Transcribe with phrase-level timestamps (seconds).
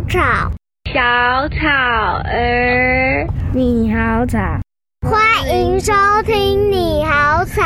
[0.00, 0.18] 草，
[0.92, 1.66] 小草
[2.24, 4.38] 儿，你好草，
[5.02, 5.92] 欢迎收
[6.24, 7.62] 听你好草。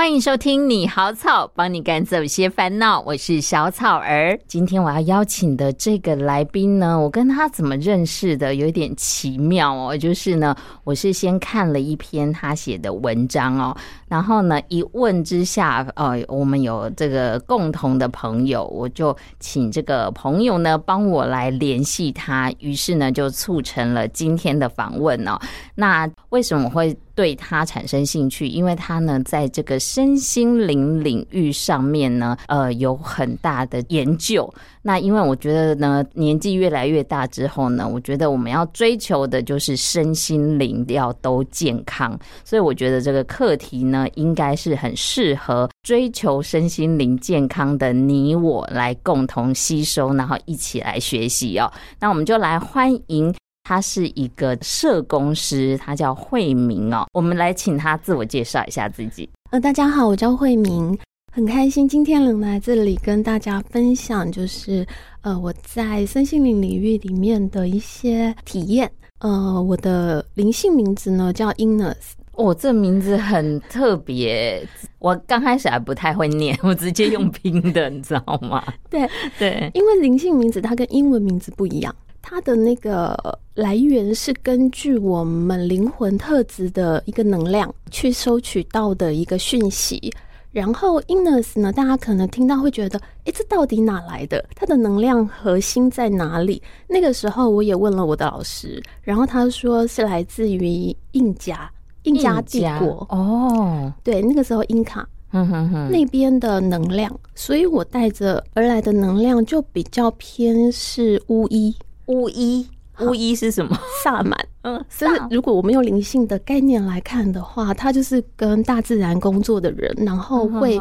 [0.00, 2.98] 欢迎收听《你好草》，帮你赶走些烦恼。
[3.02, 4.40] 我是小草儿。
[4.46, 9.94] 今天我要邀请的这个来宾呢，我跟他怎么认识的，有点奇妙哦。
[9.94, 13.76] 就是呢，我是先看了一篇他写的文章哦，
[14.08, 25.38] 然后呢，一问之下，呃，我们有这个共同的朋友，我就请这个朋友呢帮我来联系他，于是呢就促成了今天的访问哦。
[25.74, 28.48] 那为什么会对他产生兴趣？
[28.48, 34.50] 因为他呢，在这个身心灵领域上面呢，呃，有很大的研究。
[34.80, 42.18] 那因为我觉得呢，年纪越来越大之后呢，我觉得我们要追求的就是身心灵要都健康。
[42.42, 51.70] 所以我觉得这个课题呢，应该是很适合追求身心灵健康的你我来共同吸收，然后一起来学习哦。
[51.98, 53.34] 那我们就来欢迎。
[53.70, 57.06] 他是一个社工师，他叫惠明哦。
[57.12, 59.30] 我们来请他自我介绍一下自己。
[59.52, 60.98] 呃，大家好，我叫惠明，
[61.32, 64.84] 很开心今天能来这里跟大家分享，就是
[65.20, 68.90] 呃我在身心灵领域里面的一些体验。
[69.20, 71.94] 呃，我的灵性名字呢叫 Ines，
[72.32, 74.66] 哦，这名字很特别。
[74.98, 78.64] 我刚开始还不太会念，我直接用拼的，你知道吗？
[78.90, 81.94] 对对，因为灵性名字它跟英文名字不一样。
[82.30, 83.12] 它的那个
[83.54, 90.12] 来源是根据我们灵魂特质的一个能量去收取到的一个讯息，
[90.52, 94.48] 然后 Innes 呢，大家可能听到会觉得，诶，这到底哪来的？
[94.54, 96.62] 它的能量核心在哪里？
[96.86, 101.68] 那个时候我也问了我的老师，然后他说是来自于印加，
[102.04, 111.74] 印加帝国哦，对，那个时候印卡，哼哼哼，那边的能量，所以我带着而来的能量就比较偏是巫医。
[112.10, 112.66] 巫医，
[113.00, 113.78] 巫医是什么？
[114.02, 114.36] 萨满。
[114.62, 120.78] 嗯，所以如果我们用灵性的概念来看的话，他就是跟大自然工作的人，然后会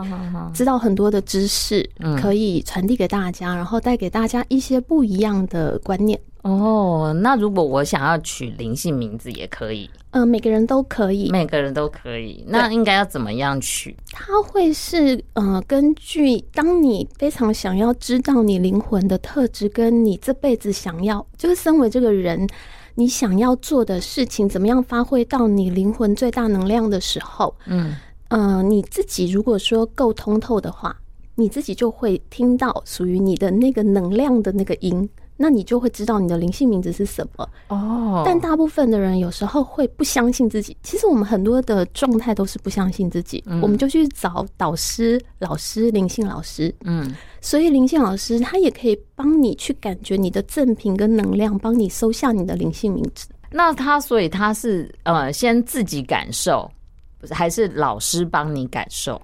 [0.53, 1.88] 知道很多的知识，
[2.20, 6.20] 可以传递给大家，然后带给大家一些不一样的观念。
[6.44, 9.90] 哦，那如果我想要取灵性名字也可以？
[10.12, 12.44] 嗯、呃，每个人都可以，每个人都可以。
[12.48, 13.96] 那应该要怎么样取？
[14.12, 22.48] 它会是呃，根据当你非常想要知道你灵魂的特质，跟你这辈子想要，就是身为这个人。
[22.96, 27.96] 你想要做的事情，怎么样发挥到你灵魂最大能量的时候，嗯，
[28.28, 30.94] 呃，你自己如果说够通透的话，
[31.36, 35.08] 你自己就会听到属于你的那个能量的那个音。
[35.42, 38.18] 那你就会知道你的灵性名字是什么哦。
[38.18, 38.26] Oh.
[38.26, 40.76] 但大部分的人有时候会不相信自己。
[40.84, 46.76] 其实我们很多的状态都是不相信自己，嗯、我们就去找导师、老师、灵性老师。
[46.84, 53.30] 嗯，所以灵性老师他也可以帮你去感觉你的赠品跟能量，帮你收下你的灵性名字。
[53.50, 56.70] 那他所以他是呃先自己感受，
[57.18, 59.20] 不是还是老师帮你感受？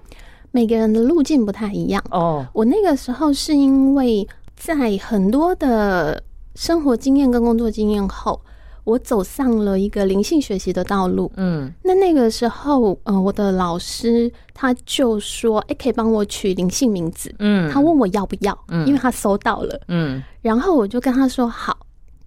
[0.50, 2.36] 每个人的路径不太一样哦。
[2.54, 2.60] Oh.
[2.60, 4.26] 我那个时候是因为。
[4.56, 6.22] 在很多的
[6.54, 8.40] 生活经验跟工作经验后，
[8.84, 11.30] 我走上了一个灵性学习的道路。
[11.36, 19.80] 嗯，那那个时候，呃，我的老师他就说：“哎，可以帮我取灵性名字。”嗯，他问我要不要，嗯，因为他收到了。
[19.88, 21.76] 嗯，然后我就跟他说：“好。”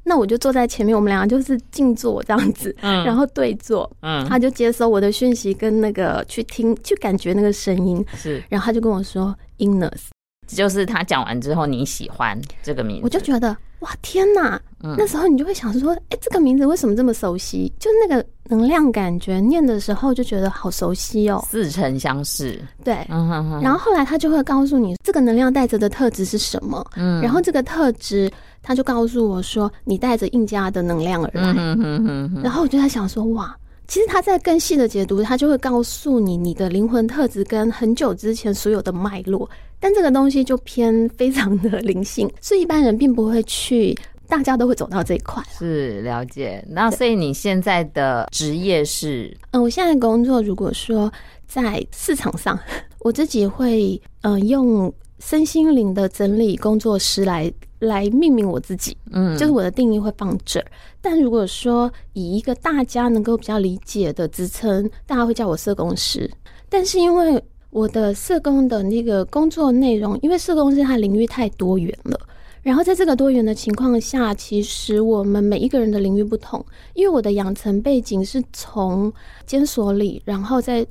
[0.02, 10.08] 那我就坐在前面，我们两个就是静坐这样子，嗯，然后对坐，嗯，他就接收我的讯息跟那个去听去感觉那个声音是，然后他就跟我说：“Ines。”
[10.56, 14.60] 就是他讲完之后，你喜欢这个名字，我就觉得哇天哪！
[14.82, 17.72] 嗯、那时候你就会想说，哎、欸，这个名字为什么这么熟悉？
[17.80, 22.60] 就那个能量感觉，念的时候就觉得好熟悉哦，似曾相识。
[22.84, 23.62] 对，嗯哼哼。
[23.62, 26.86] 然后后来他就会告诉你，这个能量带着的特质是什么？
[26.96, 31.52] 嗯，然后这个特质，他就告诉我说，你带着印加的能量而来。
[31.52, 32.42] 嗯哼哼哼。
[32.42, 33.56] 然后我就在想说，哇。
[33.90, 43.98] 其实他在更细的解读，他就会告诉你你的灵魂特质跟很久之前所有的脉络，但这个东西就偏非常的灵性，所以一般人并不会去，
[44.28, 45.42] 大家都会走到这一块。
[45.58, 46.64] 是了解。
[46.70, 49.36] 那所以你现在的职业是？
[49.50, 51.12] 嗯，我现在工作如果说
[51.48, 52.58] 在市场上，
[53.00, 57.54] 我自己会嗯、呃、用身心灵的整理工作室来。
[57.80, 60.66] 来命名我自己，嗯，就是我的定义会放这儿。
[61.00, 66.30] 但如果说以一个大家能够比较理解的职称，大家会叫我社工师。
[66.68, 72.20] 但是因为我的社工的那个工作内容，因为社工师他领域太多元了，
[72.62, 76.62] 然后在这个多元的情况下，其实我们每一个人的领域不同。
[76.96, 79.10] 因为我的养成背景是从
[79.46, 80.86] 监所里，然后再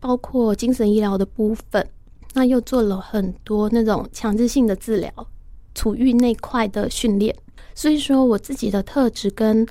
[0.00, 1.86] 包括精神医疗的部分。
[2.34, 5.10] 那又做了很多那种强制性的治疗、
[5.74, 7.34] 处遇那块的训练，
[7.74, 9.62] 所以说我自己的特质跟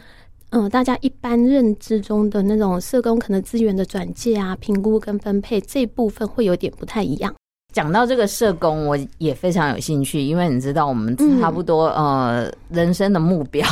[0.50, 7.34] 嗯、呃、大家一般认知中的那种社工可能资源的转介啊、评估跟分配这部分会有点不太一样。
[7.72, 13.66] 讲到这个社工，我也非常有兴趣，因为你知道，我们差不多、嗯、呃人生的目标，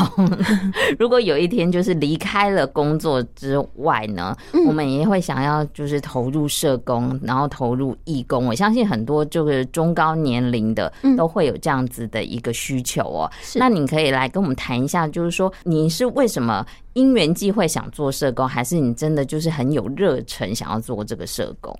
[0.97, 8.45] 如果有一天就是离开了工作之外呢，嗯、我们也会想要就是投入社工，然后投入义工。
[8.47, 13.29] 我相信很多就是中高年龄的都会有这样子的一个需求哦。
[13.31, 21.77] 嗯、那你可以来跟我们谈一下，就是说你是为什么因缘际会想做社工，还是你真的就是很有热忱想要做这个社工？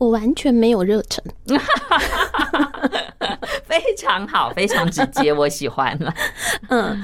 [0.00, 1.22] 我完全没有热忱，
[3.64, 6.12] 非常好，非常直接，我喜欢了。
[6.70, 6.98] 嗯，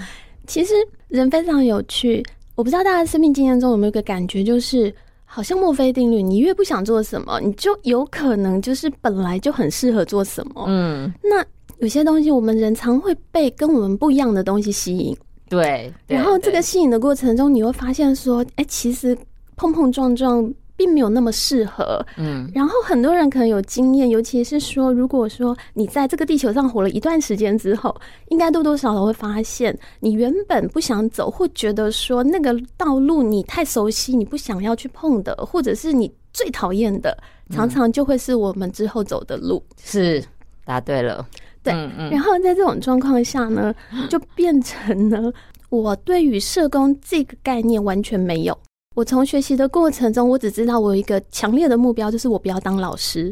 [0.46, 0.72] 其实
[1.08, 4.90] 人非常有趣，我不知道大家生命经验中有没有一个感觉，就是
[5.26, 10.64] 好像墨菲定律，你越不想做什么，你就有可能就是本来就很适合做什么。
[10.66, 11.44] 嗯，那
[11.81, 15.14] 有些东西，我们人常会被跟我们不一样的东西吸引。
[15.50, 19.14] 对，然后这个吸引的过程中，你会发现说，哎，其实
[19.54, 20.50] 碰碰撞撞。
[20.76, 27.94] 并没有那么适合，嗯，然后很多人可能有经验，尤其是说，如果说你在这个地球上活了一段时间之后，
[28.28, 37.17] 应该多多少少会发现，你原本不想走，或觉得说那个道路你太熟悉，你不想要去碰的，或者是你最讨厌的，
[37.50, 39.62] 常常就会是我们之后走的路。
[39.82, 40.23] 是，
[40.64, 41.26] 答对了，
[41.62, 43.75] 对，嗯嗯，然后在这种状况下呢，
[44.11, 45.32] 就变成了
[45.70, 48.56] 我对于社工这个概念完全没有。
[48.96, 53.31] 我从学习的过程中，我只知道我有一个强烈的目标，就是我不要当老师。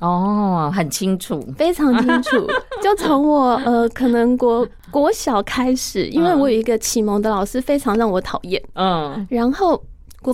[0.00, 2.46] 哦，很清楚， 非常清楚。
[2.82, 8.62] 就从我呃，可能国国小开始，因为我有一个启蒙的老师，非常让我讨厌。
[8.74, 9.82] 嗯，然后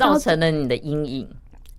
[0.00, 1.28] 造成了你的阴影，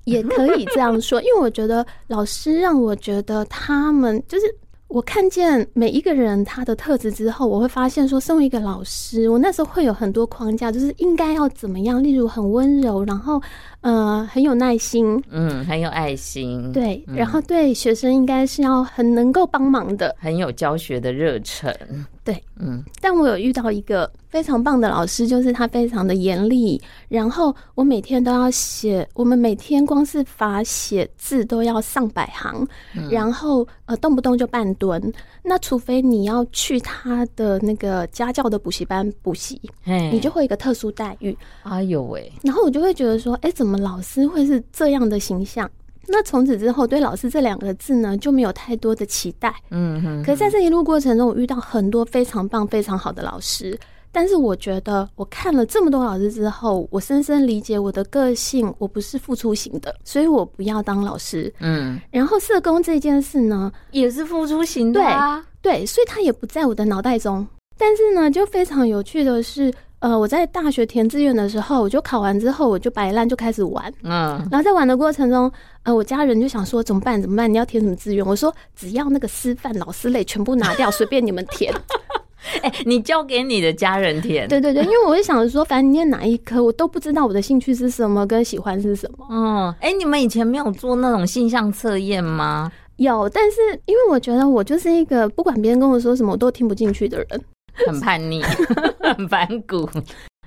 [0.06, 4.46] 也可以这样说，因为我觉得老师让我觉得他们就是。
[4.94, 13.42] 我看见每一个人他的特质之后，我会发现说，身为一个老师，我那时候会有很多框架，就是应该要怎么样，例如很温柔，然后
[13.82, 21.76] 呃很有耐心，嗯，很有爱心，对，然后对学生应该是要很能够帮忙的，很有教学的热忱。
[22.24, 32.66] 对，嗯，但我有遇到一个非常棒的老师，就是他非常的严厉，然后我每天都要写，我们每天光是罚写字都要上百行，
[32.96, 40.10] 嗯、然后呃动不动就半蹲，那除非你要去他的那个家教的补习班补习，嘿。
[40.14, 41.38] 你就会有一个特殊待遇。
[41.64, 45.70] 哎呦喂，然后我就会觉得说，哎，怎么老师会是这样的形象？
[46.08, 49.56] 那从此之后，对老师这两个字呢，就没有太多的期待。
[49.72, 50.24] 嗯哼。
[50.24, 53.78] 可是在这一路过程中，我遇到很多非常棒、非常好的老师。
[54.12, 61.52] 但是我觉得，我看了这么多老师之后，我深深理解我的个性，我不是付出型的，所以我不要当老师。
[61.62, 62.00] 嗯。
[62.12, 65.44] 然后社工这件事呢，也是付出型的啊。
[65.62, 67.48] 对对，所以他也不在我的脑袋中。
[67.78, 69.74] 但是呢，就非常有趣的是。
[70.04, 73.90] 呃，我在大学填志愿的时候，我就考完之后，我就摆烂，就开始玩。
[74.04, 75.50] 嗯，然后在玩的过程中，
[75.84, 77.22] 呃，我家人就想说怎么办？
[77.22, 77.50] 怎么办？
[77.50, 78.26] 你要填什么志愿？
[78.26, 81.74] 我说只要那个师范老师类全部拿掉，随便你们填。
[82.62, 84.46] 哎、欸，你交给你的家人填。
[84.50, 89.26] 对对对，因为我就想着说，反正你念哪一科，我都不知道我的兴趣是什么，跟喜欢是什么。
[89.32, 92.70] 嗯，哎、欸，你们以前没有做那种性向测验吗？
[92.98, 97.42] 有，但是因为我觉得我就是一个不管别人跟我说什么，我都听不进去的人。
[97.88, 98.42] 很叛逆，
[99.02, 99.90] 很反骨。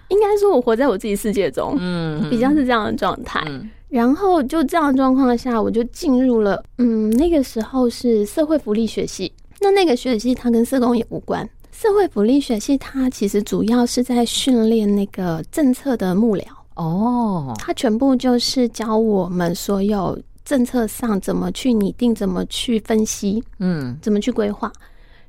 [0.09, 3.43] 应该说，我活在我自己世界中，嗯，比较是这样的状态。
[3.49, 9.33] 嗯、然后就这样的状况下，我就进入了，嗯，那个时候是社会福利学系。
[9.61, 11.49] 那那个学系它跟社工也无关。
[11.73, 16.45] 社会福利学系它其实主要是在训练那个政策的幕僚。
[16.77, 24.73] 哦，它全部就是教我们所有政策上怎么去拟定，怎么去分析，嗯，怎么去规划。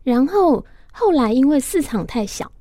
[0.04, 0.64] 然后。
[1.00, 2.52] 后来因为市场太小，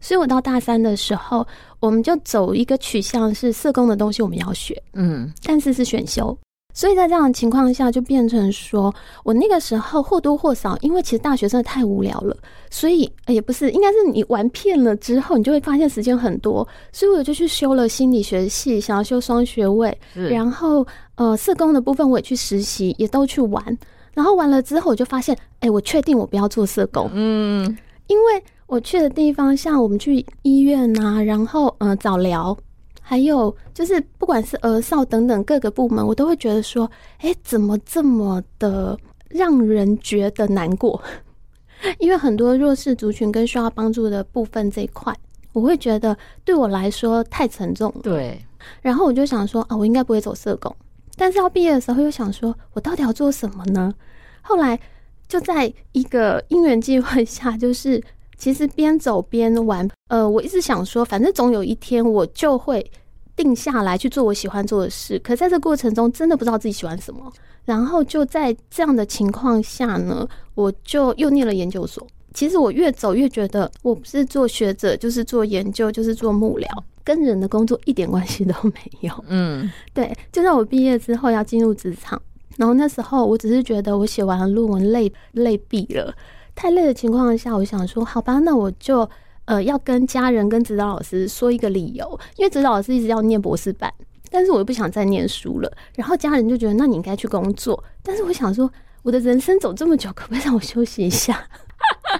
[0.00, 1.46] 所以我到大三的时候，
[1.80, 6.36] 我们就走一个取向是社工的东西我们要学，嗯，但是是选修，
[6.74, 12.36] 所以在这样的情况下就变成说，我那个时候或多或少，因为其实大学真的太无聊了，
[12.70, 23.64] 所以也不是，应该是你玩遍了之后，你就会发现时间很多，所以我就去修了心理学系，想要修双学位，然后呃，社工的部分我也去实习，也都去玩，
[24.12, 27.76] 然后完了之后我就发现，哎，我确定我不要做社工，嗯。
[28.08, 32.56] 因为我去的地方，像我们去医院啊，然后呃早疗，
[33.00, 38.98] 还有就是不管是儿少等等各个部门，我都会觉得说，哎，怎么这么的
[39.28, 41.00] 让人觉得难过？
[41.98, 45.14] 因为很多弱势族群跟需要帮助的部分这一块，
[45.52, 48.00] 我会觉得对我来说太沉重了。
[48.02, 48.40] 对，
[48.80, 50.74] 然后我就想说啊，我应该不会走社工，
[51.16, 53.92] 但是要毕业的时候又想说，我到底要做什么呢？
[54.40, 54.78] 后来
[55.28, 58.02] 就在一个因缘际会下，就是
[58.36, 59.88] 其实边走边玩。
[60.08, 62.88] 呃，我一直想说，反正总有一天我就会
[63.34, 65.18] 定下来去做我喜欢做的事。
[65.18, 67.32] 可在这过程中，真的不知道自己喜欢什么。
[67.64, 72.06] 然后就在这样的情况下呢，我就又念了研究所。
[72.32, 76.66] 其实我越走越觉得，我不是做学者，就是做研究，就是做幕僚，
[77.02, 79.24] 跟人的工作一点关系都没有。
[79.26, 80.14] 嗯，对。
[80.30, 82.20] 就在我毕业之后要进入职场，
[82.58, 86.14] 然后那时候我只是觉得我写完了论文累累毙了，
[86.54, 89.08] 太累的情况下，我想说，好吧，那我就
[89.44, 93.92] 呃要跟家人跟指导老师说一个理由，因为指导老师一直要念博士班，
[94.30, 98.70] 但是我又不想再念书了，然后家人就觉得，那你应该去工作，但是我想说，
[99.02, 101.46] 我的人生走这么久，可不可以让我休息一下？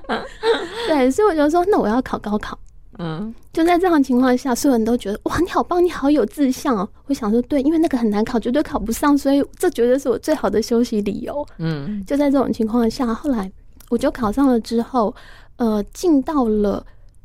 [0.89, 2.59] 对，所以我就说，那我要考高考。
[2.99, 6.89] 嗯，就在这样的情况下，所有人都觉得哇，你好棒，你好有志向哦。
[7.07, 11.47] 我想说，对，因为那个很难考，绝对考不上，所以这绝对是我最好的休息理由。
[11.59, 13.51] 嗯，就在这种情况下，后来
[13.91, 15.15] 我就考上了之后，
[15.57, 16.85] 呃，进到了，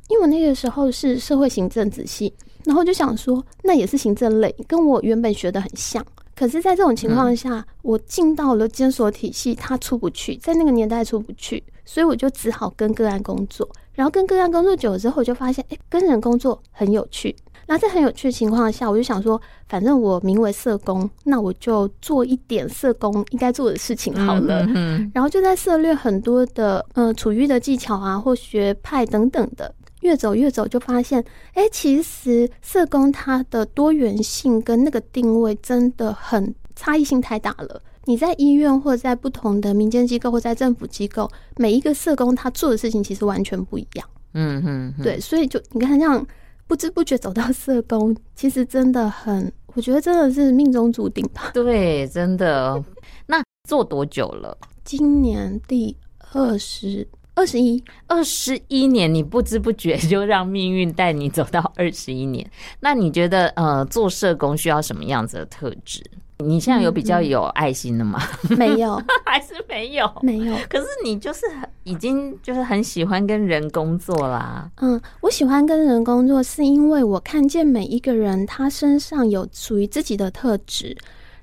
[0.10, 2.34] 因为我那个时候是社会行政子系，
[2.66, 6.06] 然后就想说，那也是行政类，跟我原本学的很像。
[6.42, 13.70] 可是，在这种情况下，我进到了监所体系，他出不去，在那个年代出不去，所以我就只好跟个案工作。
[13.94, 17.36] 然后跟个案工作久了之后，我就发现，哎，跟人工作很有趣。
[17.68, 24.66] 那在很有趣的情况下，我就想说，反正我名为社工，那我就做一点社工应该做的事情好了。
[24.74, 29.72] 嗯，然后就在涉略很多的呃处遇的技巧啊，或学派等等的。
[30.02, 37.82] 越走越走，就发现，哎、欸，其实社工它的多元性跟那个定位真的很差异性太大了。
[38.06, 44.10] 你在医院或者在不同的民间机构或在政府机构，每一个社工他做的事情其实完全不一样。
[44.34, 46.26] 嗯哼，对，所以就你看，这样
[46.66, 51.52] 不知不觉走到社工，其实真的很，我觉得真的是命中注定吧。
[51.54, 52.84] 对，真的。
[53.28, 54.58] 那做多久了？
[54.84, 55.96] 今年第
[56.34, 57.08] 二十。
[57.42, 62.48] 二十一，二十一年，你不知不觉 就让命运带你走到二十一年。
[62.82, 66.04] 那你觉得，呃，做社工需要什么样子的特质？
[66.38, 68.22] 你现在有比较有爱心的吗？
[68.56, 70.56] 没有， 还是没有，没有。
[70.70, 74.70] 可是你就是很已经就是很喜欢跟人工作啦。
[74.80, 80.96] 嗯，我喜欢跟人工作，是因为我看见每一个人他身上有属于自己的特质。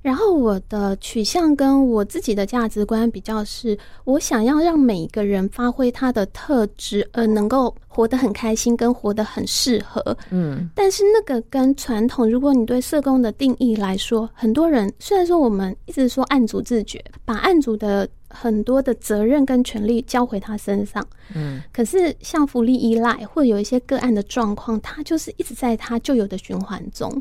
[0.09, 10.17] 然后我的取向跟我自己的价值观比较是，我想要让每一个人发挥他的特质，而能够活得很开心，跟活得很适合。
[10.31, 27.12] 嗯，但是那个跟传统，如果你对社工的定义来说，很多人虽然说我们一直说案主自觉，把案主的很多的责任跟权利交回他身上，嗯，可是像福利依赖或有一些个案的状况，他就是一直在他旧有的循环中。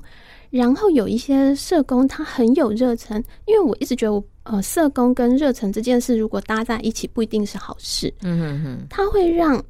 [0.50, 8.14] 然后有一些社工，他很有热忱，因为我一直觉得我，呃，社工跟热忱这件事如果搭在一起，不一定是好事。
[8.24, 9.62] 嗯哼哼，他会让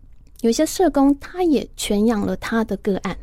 [0.41, 3.17] 有些社工，他也全养了他的个案，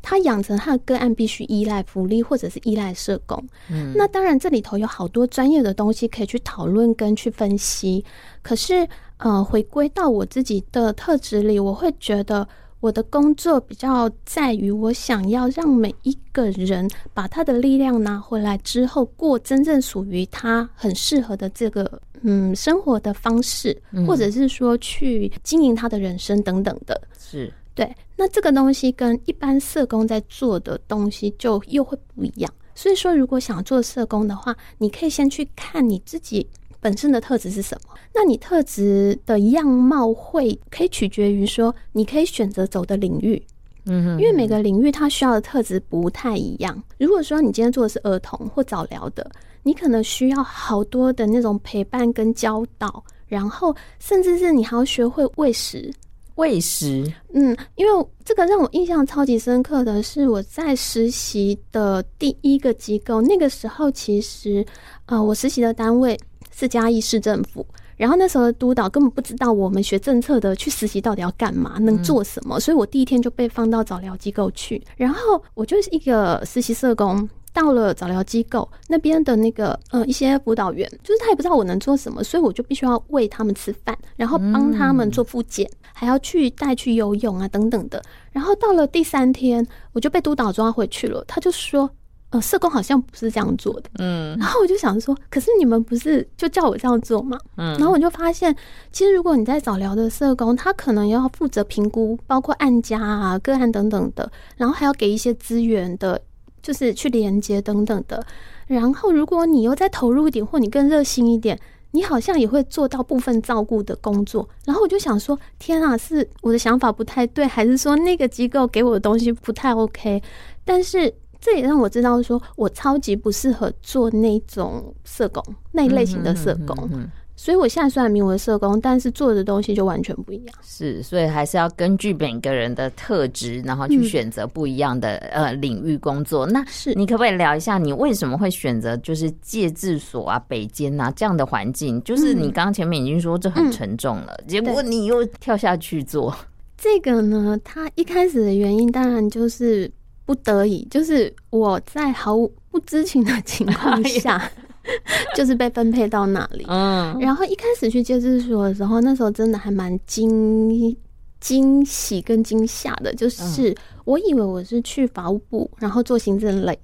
[0.00, 3.42] 他养成他的个案必须依赖福利或者是依赖社工。
[3.68, 8.04] 嗯，那当然这里头有好多专业的东西可以去讨论跟去分析。
[8.40, 8.86] 可是，
[9.18, 12.46] 呃，回归到我自己的特质里，我会觉得。
[12.80, 27.00] 我的工作比较在于，我想要让每一个人把他的力量拿回来之后，过真正属于他很适合的这个嗯生活的方式，或者是说去经营他的人生等等的。
[27.18, 27.94] 是对。
[28.16, 32.52] 那这个东西跟一般社工在做的东西就又会不一样。
[32.74, 36.46] 所以说，如果想做社工的话，你可以先去看你自己。
[36.80, 37.94] 本身的特质是什么？
[38.14, 43.40] 那你特质的样貌会可以取决于说，你可以选择走的领域，
[43.86, 46.82] 嗯哼，因为每个领域它需要的特质不太一样。
[46.98, 49.30] 如果说你今天做的是儿童或早疗的，
[49.62, 55.92] 你可能需要好多的那种陪伴跟教导，然后甚至是你还要学会喂食。
[56.36, 64.64] 喂食，嗯，因为这个让我印象超级深刻的是我在实习的第一个机构，那个时候其实，
[65.04, 66.18] 呃，我实习的单位。
[66.60, 88.02] 是嘉义市政府，然后那时候的督导根本不知道我们学政策的去实习到底要干嘛，能做什么，所以我第一天就被放到早疗机构去，然后我就是一个实习社工，到了早疗机构那边的那个呃一些辅导员，就是他也不知道我能做什么，所以我就必须要喂他们吃饭，然后帮他们做复健，还要去带去游泳啊等等的，
[88.32, 91.88] 然后到了第三天，我就被督导抓回去了，他就说。
[92.30, 97.36] 呃，社工好像不是这样做的，嗯，然后我就想说，可是你们不是就叫我这样做吗？
[97.56, 98.54] 嗯，然后我就发现，
[98.92, 106.20] 其实如果你在早疗的社工，他可能要负责评估，包括案家啊、个案等等的，然后还要给一些资源的，
[106.62, 108.24] 就是去连接等等的。
[108.68, 111.58] 然后如果你又再投入一点，或你更热心一点，
[111.90, 114.48] 你好像也会做到部分照顾的工作。
[114.64, 120.22] 然后我就想说，天啊，是我的想法不太对，还是说那个机构给我的东西不太 OK？
[120.64, 125.42] 但是这也让我知道，说我超级不适合做那种社工
[125.72, 126.76] 那一类型的社工。
[126.84, 130.54] 嗯嗯嗯嗯所以，我现在虽然名为社工，但是做的东西就完全不一样。
[130.62, 136.46] 是，所以还是要根据每个人的特质，然后去选择不一样的、嗯、呃领域工作。
[136.46, 141.98] 那是你可不可以聊一下，你为什么会选择就是戒治所啊、北监啊这样的环境？
[142.04, 146.36] 就是你刚刚前面已经说这很沉重了，嗯、结果你又跳下去做
[146.76, 147.58] 这个呢？
[147.64, 149.90] 他一开始的原因当然就是
[150.30, 154.48] 不得已，就是我在毫无不知情的情况下。
[155.36, 160.96] 就是被分配到那里，嗯，然后一开始去戒治所的时候，那时候真的还蛮惊
[161.38, 166.76] 惊喜跟惊吓的，就是我以为我是去法务部，然后做行政类，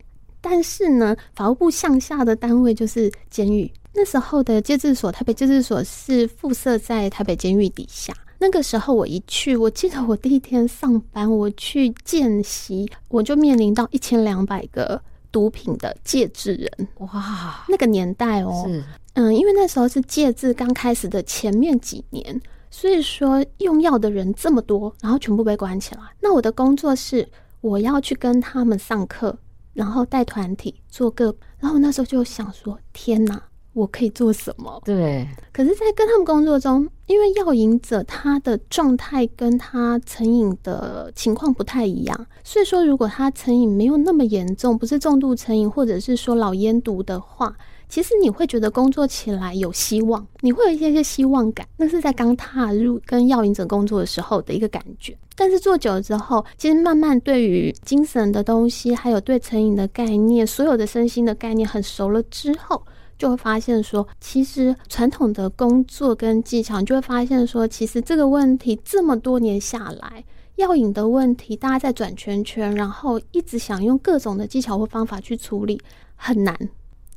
[0.42, 3.68] 但是呢，法务部向下的单位就是监狱。
[3.94, 8.12] 那时候的戒治所，台北戒治所是附设在台北监狱底下。
[8.38, 15.00] 那个时候我一去，我记得我第一天上班，我去见习，我就面临到一千两百个。
[15.33, 18.83] 毒品的戒治人，哇，那个年代哦，是，
[19.14, 22.40] 嗯，因为那时候是戒治刚开始的前面几年，
[22.71, 26.00] 所以说用药的人这么多，然后全部被关起来。
[26.21, 27.28] 那我的工作是
[27.61, 29.37] 我要去跟他们上课，
[29.75, 31.26] 然后带团体做个，
[31.59, 33.43] 然后我那时候就想说，天哪！
[33.76, 34.80] 我可以做什么？
[34.87, 47.54] 对，可是，在跟他们工作中，因为药瘾者他的状态跟他成瘾的情况不太一样，所以说，如果他成瘾没有那么严重，不是重度成瘾，或者是说老烟毒的话，
[47.87, 51.66] 其实你会觉得工作起来有希望，你会有一些些希望感。
[51.76, 55.14] 那是在刚踏入跟药瘾者工作的时候的一个感觉。
[55.37, 62.83] 但是做久了之后，其实慢慢对于精神的东西，还有对成瘾的概念，所有的身心的概念很熟了之后。
[63.18, 70.25] 就会发现说，其实传统的工作跟技巧，你就会发现说，其实这个问题这么多年下来，
[70.56, 75.81] 药引的问题，大家在转圈圈，然后一直想用各种的技巧或方法去处理，
[76.14, 76.57] 很难，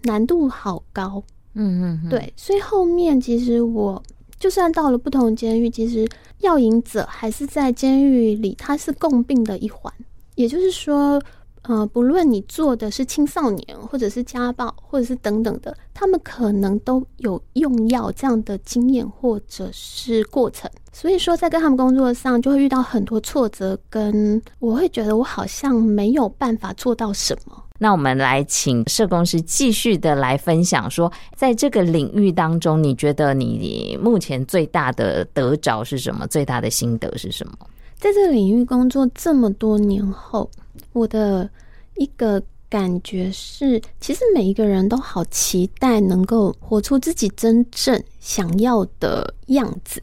[0.04, 1.22] 难度好高。
[1.54, 4.02] 嗯嗯，对，所以后面其实我
[4.40, 6.08] 就算到了不同监狱，其实
[6.40, 9.94] 药瘾者还是在监狱里，它是共病的一环，
[10.36, 11.22] 也就是说。
[11.64, 20.72] 呃，不论你做的是青少年，或者是家暴，或者是等等的，他们可能都有用药这样的经验或者是过程。
[20.92, 27.64] 所以说，在跟他们工作上，就会遇到很多挫折，跟我会觉得我好像没有办法做到什么。
[27.78, 36.26] 那我们来请社工师继续的来分享，说在这个领域当中，你觉得你目前最大的得着是什么？
[36.28, 37.54] 最大的心得是什么？
[37.98, 40.50] 在这个领域工作这么多年后。
[40.94, 41.50] 我的
[41.96, 50.02] 一个感觉是，其实每一个人都好期待能够活出自己真正想要的样子。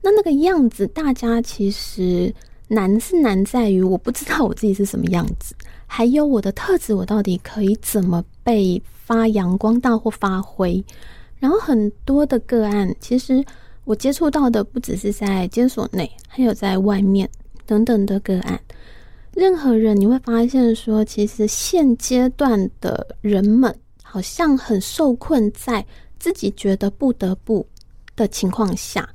[0.00, 2.32] 那那个样子，大家其实
[2.68, 5.54] 难是难在于，我不知道我自己是什么样子，
[5.86, 10.84] 还有我的特质，我到底可以怎么被发扬光大或发挥。
[11.40, 13.44] 然后很多的个案，其实
[13.84, 17.28] 我接触到的不只是在监所内，还有在外面
[17.66, 18.60] 等等的个案。
[19.36, 25.84] 任何人你会发现说，其实现阶段的人们好像很受困在
[26.18, 27.66] 自己觉得不得不
[28.14, 29.08] 的情况下。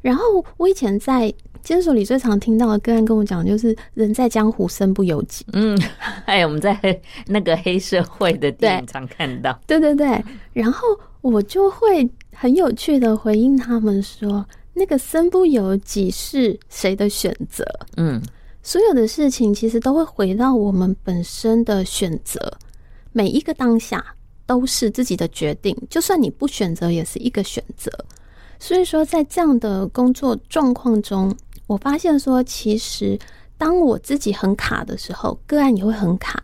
[0.00, 1.32] 然后我以前在
[1.62, 5.44] 监所里最常听到的个案跟我讲，就是“人在江湖身不由己”。
[5.54, 5.80] 嗯，
[6.26, 6.78] 哎，我们在
[7.26, 9.58] 那个黑社会的电影常看到。
[9.66, 10.86] 对对对，然后
[11.22, 17.64] 我就会很有趣的回应他们说：“那个身不由己是谁的选择？”
[17.96, 18.22] 嗯。
[18.66, 22.40] 所有的事情其实都会回到我们本身的选择，
[23.12, 24.02] 每一个当下
[24.46, 27.92] 都是自己的决定，就算你不选择，也是一个选择。
[28.58, 33.18] 所以说，在这样的工作状况中，我发现说，其实
[33.58, 36.42] 当我自己很卡的时候，个案也会很卡，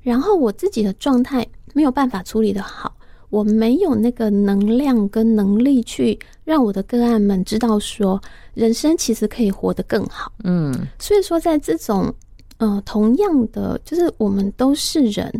[0.00, 2.96] 然后我自己的状态没有办法处理得好。
[3.30, 8.18] 我没有那个能量跟能力去让我的个案们知道说，
[8.54, 10.32] 人生其实可以活得更好。
[10.44, 12.10] 嗯，所以说在这种
[12.56, 15.30] 呃同样的，就是我们都是人，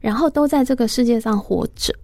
[0.00, 1.94] 然后都在这个世界上活着，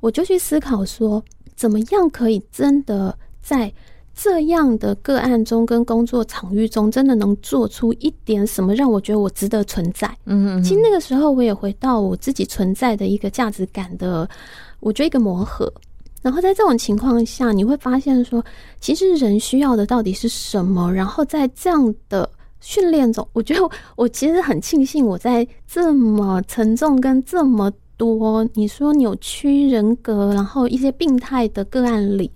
[0.00, 1.24] 我就去思考说，
[1.56, 3.72] 怎么样可以真的在
[4.14, 10.14] 这样的个案中跟工作场域中，真的能做出一点什么，让我觉得我值得存在。
[10.26, 14.28] 嗯，其实那个时候我也回到我自己存在的一个价值感的。
[14.80, 15.72] 我觉得一个磨合，
[16.22, 18.44] 然后在这种情况下，你会发现说，
[18.80, 20.92] 其实人需要的到底是什么？
[20.92, 22.28] 然后在这样的
[22.60, 32.30] 训练中，我觉得我其实很庆幸，我在这么沉重跟这么多你说扭曲人格，然后一些病态的个案里，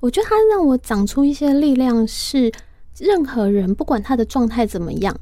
[0.00, 2.50] 我觉得它让我长出一些力量，是
[2.98, 5.16] 任何人不管他的状态怎么样，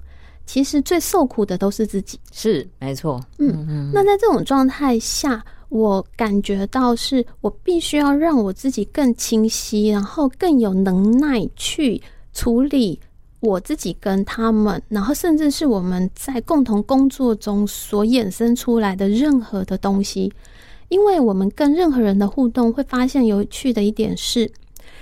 [0.46, 2.18] 其实最受苦的都是自己。
[2.32, 3.90] 是没错，嗯嗯。
[3.92, 12.00] 那在这种状态下，我感觉到是我必须要让我自己更清晰，然后更有能耐去
[12.32, 13.00] 处理。
[13.40, 20.32] 我自己跟他们，然后甚至是我们在共同工作中所衍生出来的任何的东西，
[20.88, 24.50] 因为我们跟任何人的互动，会发现有趣的一点是，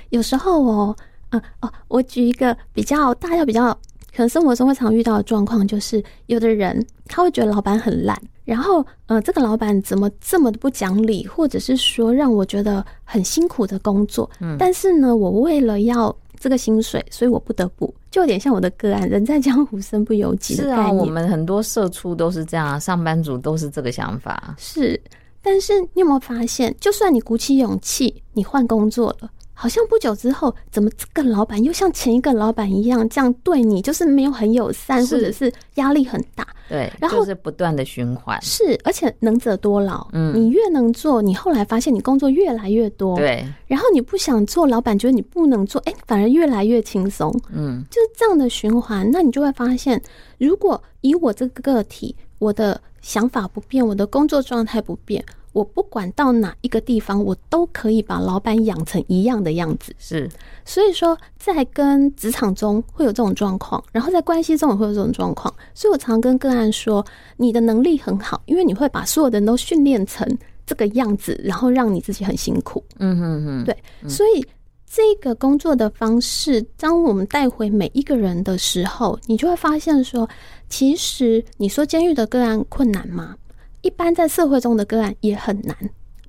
[0.09, 0.97] 有时候哦，
[1.29, 3.73] 啊哦，我举一个比较大家比较
[4.17, 20.87] 可能生活中会常遇到的状况，就是有的人他会觉得老板很烂，然后呃，这个老板怎么这么的不讲理，或者是说让我觉得很辛苦的工作，嗯，但是呢，我为了要这个薪水，所以我不得不，就有点像我的个案，人在江湖身不由己的概念。
[20.87, 24.57] 是啊，我们很多社畜都是这样，上班族都是这个想法。
[24.59, 25.01] 是，
[25.41, 29.31] 但是你有没有发现，就算你鼓起勇气，你换工作了。
[29.63, 36.45] 好像不久之后，怎么这个老板又像前一个老板一样这样对你，就是没有很友善，或者是压力很大。
[36.69, 38.37] 对，然后就是不断的循环。
[38.43, 40.05] 是，而且能者多劳。
[40.11, 43.17] 嗯，你越能做，你后来发现你工作越来越多。
[43.17, 47.33] 对，然后你不想做，老板觉得你不能做，哎，反而越来越轻松。
[47.53, 49.09] 嗯，就是这样的循环。
[49.13, 50.03] 那你就会发现，
[50.39, 55.25] 如果以我这个个体，我的想法不变，我的工作状态不变。
[55.53, 59.95] 我不管到哪一个地方，我都可以把老板养成一样的样子。
[59.99, 60.29] 是，
[60.65, 65.53] 所以说在跟职场中会有这种状况，然后在关系中也会有这种状况。
[65.75, 67.05] 所以我常跟个案说，
[67.37, 70.27] 你的能力很好，因为你会把所有的人都训练成
[70.65, 72.83] 这个样子，然后让你自己很辛苦。
[72.99, 73.77] 嗯哼哼，对。
[74.09, 74.45] 所以
[74.91, 80.29] 这个工作的方式，当我们带回每一个人的时候，你就会发现说，
[80.69, 83.35] 其实你说监狱的个案困难吗？
[83.83, 85.77] 一般在社会中的个案也很难，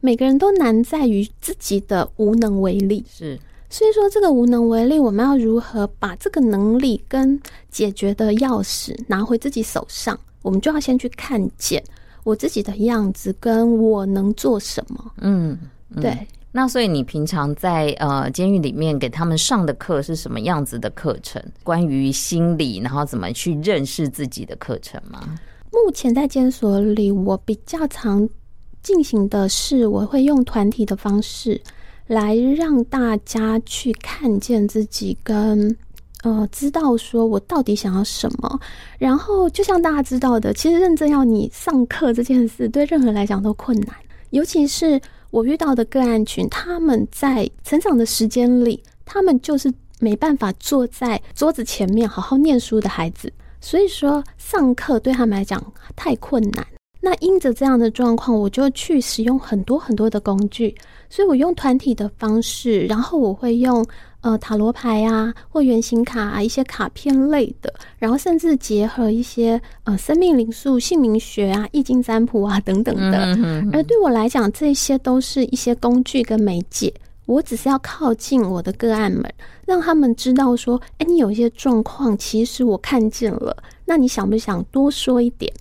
[0.02, 3.06] 每个人都难在于自己的无能为力。
[3.08, 3.40] 是，
[3.70, 7.40] 所以说这个无能为力，我们要如何把这个能力跟
[7.70, 10.20] 解决的钥匙拿回自己手上？
[10.42, 11.82] 我们就要先去看见
[12.24, 15.12] 我自己的样子，跟我能做什么。
[15.22, 15.58] 嗯，
[15.90, 16.28] 嗯对。
[16.52, 21.42] 那所以你平常在呃监狱里面给他们上的课是什么样子的课程？
[21.64, 25.40] 关于心理，然后怎么去认识自己的课程吗？
[25.74, 28.30] 目前在监所里，我比较常
[28.84, 31.60] 进行的是，我会用团体的方式
[32.06, 35.76] 来让大家去看见自己跟，
[36.22, 38.60] 呃知道说我到底想要什么。
[39.00, 43.96] 然后，就像大家知道的，其实认真要你上课这件事，对任何人来讲都困难。
[44.30, 53.34] 尤其是我遇到的个案群，他们在成长的时间里，他们就是没办法坐在桌子前面好好念书的孩子。
[53.64, 55.64] 所以说，上课对他们来讲
[55.96, 56.68] 太困难。
[57.00, 60.76] 那因着这样的状况，我就去使用很多很多的工具。
[61.10, 63.86] 所以我用团体的方式，然后我会用
[64.20, 73.38] 呃塔罗牌啊，或圆形卡啊，一些卡片类的，然后甚至结合一些呃生命灵数、姓名学啊、易经占卜啊等等的。
[73.72, 76.94] 而对我来讲，这些都是一些工具跟媒介。
[77.26, 79.24] 我只是要靠近我的个案们，
[79.66, 83.56] 让他们知道说：“哎，你有一些状况，其实我看见了。
[83.86, 85.52] 那你想不想多说一点？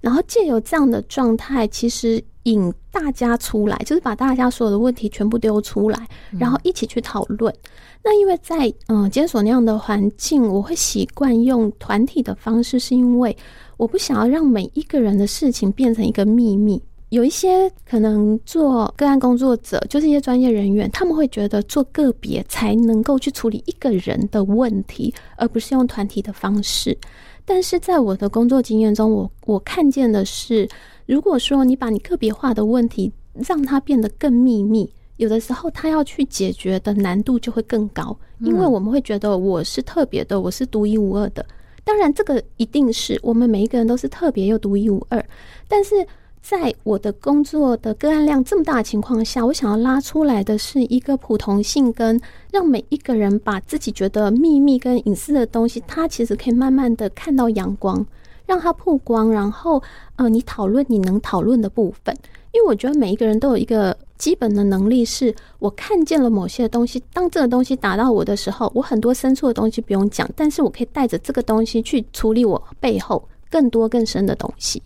[0.00, 7.52] 然后借由这样的状态，其实引大家出来，就是把大家所有的问题全部丢出来，然后一起去讨论。
[7.54, 7.70] 嗯、
[8.02, 13.34] 那因为在嗯监所那样的环境，我会习惯用团体的方式，是因为
[13.76, 16.82] 我不想要让每一个人的事情变成一个秘密。”
[17.14, 26.98] 有一些可能做个案工作者，就是一些专业人员，他们会觉得做个别才能够去处理一个人的问题，而不是用团体的方式。
[27.44, 30.68] 但是在我的工作经验中，我我看见的是，
[31.06, 33.12] 如果说你把你个别化的问题
[33.46, 41.46] 让它变得更秘密，有的时候他要去解决的难度就会更高，因为我们会觉得我是特别的，我是独一无二的。
[41.84, 45.24] 当然，这个一定是我们每一个人都是特别又独一无二，
[45.68, 46.04] 但是。
[46.44, 52.20] 在我的工作的个案量这么大的情况下，我想要拉出来的是一个普通性，跟
[52.52, 58.04] 让每一个人把自己觉得秘密跟隐私的东西，它其实可以慢慢的看到阳光，
[58.44, 59.82] 让它曝光，然后
[60.16, 62.14] 呃，你讨论你能讨论的部分。
[62.52, 74.82] 因为我觉得每一个人都有一个基本的能力，是我看见了某些东西，当这个东西打到我的时候，我很多深处的东西不用讲，但是我可以带着这个东西去处理我背后更多更深的东西。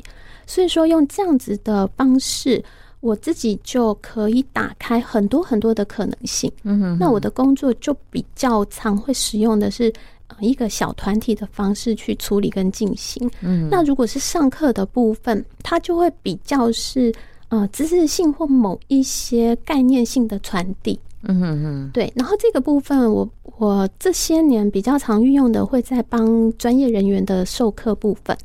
[0.49, 2.65] 所以说，用这样子的方式，
[3.01, 6.51] 我自己就可以打开很多很多的可能性。
[6.63, 9.93] 嗯哼，那我的工作就比较常会使用的是
[10.41, 13.31] 一个小团体的方式去处理跟进行。
[13.43, 17.13] 嗯，那如果是上课的部分，它就会比较是
[17.51, 20.99] 呃知识性或某一些概念性的传递。
[21.25, 22.11] 嗯哼哼，对。
[22.17, 28.37] 然后这个部分我，我我这些年比较常运用的，会在帮专业人员的授课部分。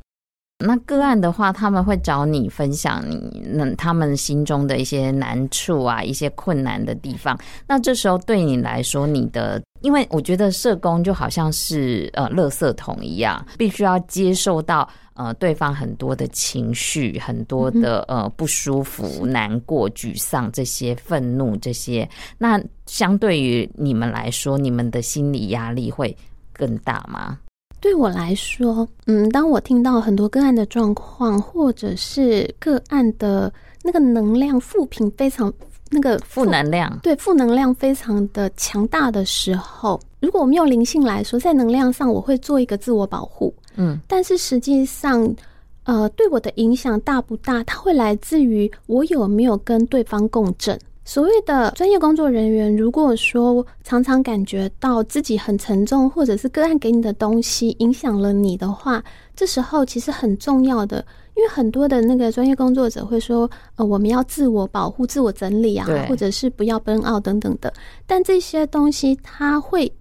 [0.59, 7.37] 那个案的话，他们会找你分享你那他们心中的一些难处啊，一些困难的地方。
[7.67, 22.07] 那这时候对你来说，你的因为我觉得社工就好像是呃，垃圾桶一样，必须要接受到呃对方很多的情绪，很多的呃不舒服、难过、沮丧这些愤怒这些。
[22.37, 26.15] 那相对于你们来说，你们的心理压力会
[26.53, 27.37] 更大吗？
[27.83, 33.51] 对我来说，嗯，当我听到很多个案的状况，或者是个案的
[33.83, 35.51] 那个能量负评非常
[35.89, 45.35] 那个负，负能量，对，负能量非常的强大的时候，如果我们用灵性来说，在能量上我会做一个自我保护，嗯，但是实际上，
[45.83, 47.61] 呃，对我的影响大不大？
[47.65, 50.79] 它会来自于我有没有跟对方共振。
[51.05, 59.03] 所谓的专业工作人员，如果说常常感觉到自己很沉重，或者是个案给你的东西影响了你的话，
[59.35, 67.71] 这时候其实很重要的，因为很多的那个专业工作者会说，呃，我们要自我保护、自我整理啊，或者是不要 burn out 等等的。
[68.07, 69.91] 但这些东西，它会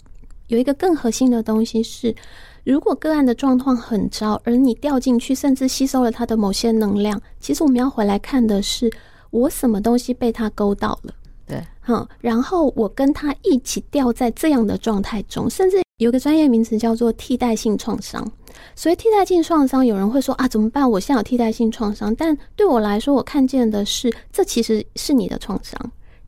[0.47, 2.15] 有一个更核心的东西是，
[2.63, 8.89] 如果个案的状况很糟，而你掉进去，甚至吸收了他的某些能量，其实我们要回来看的是。
[9.33, 11.13] 我什么东西被他勾到了？
[11.45, 18.31] 对，好，然后我跟他一起掉在这样的状态中，甚至有个专业名词叫做替代性创伤。
[18.77, 20.89] 所以替代性创伤，有人会说啊，怎么办？
[20.89, 25.77] 我现在有替代性创伤，但对我来说，我看见的是，这其实是你的创伤。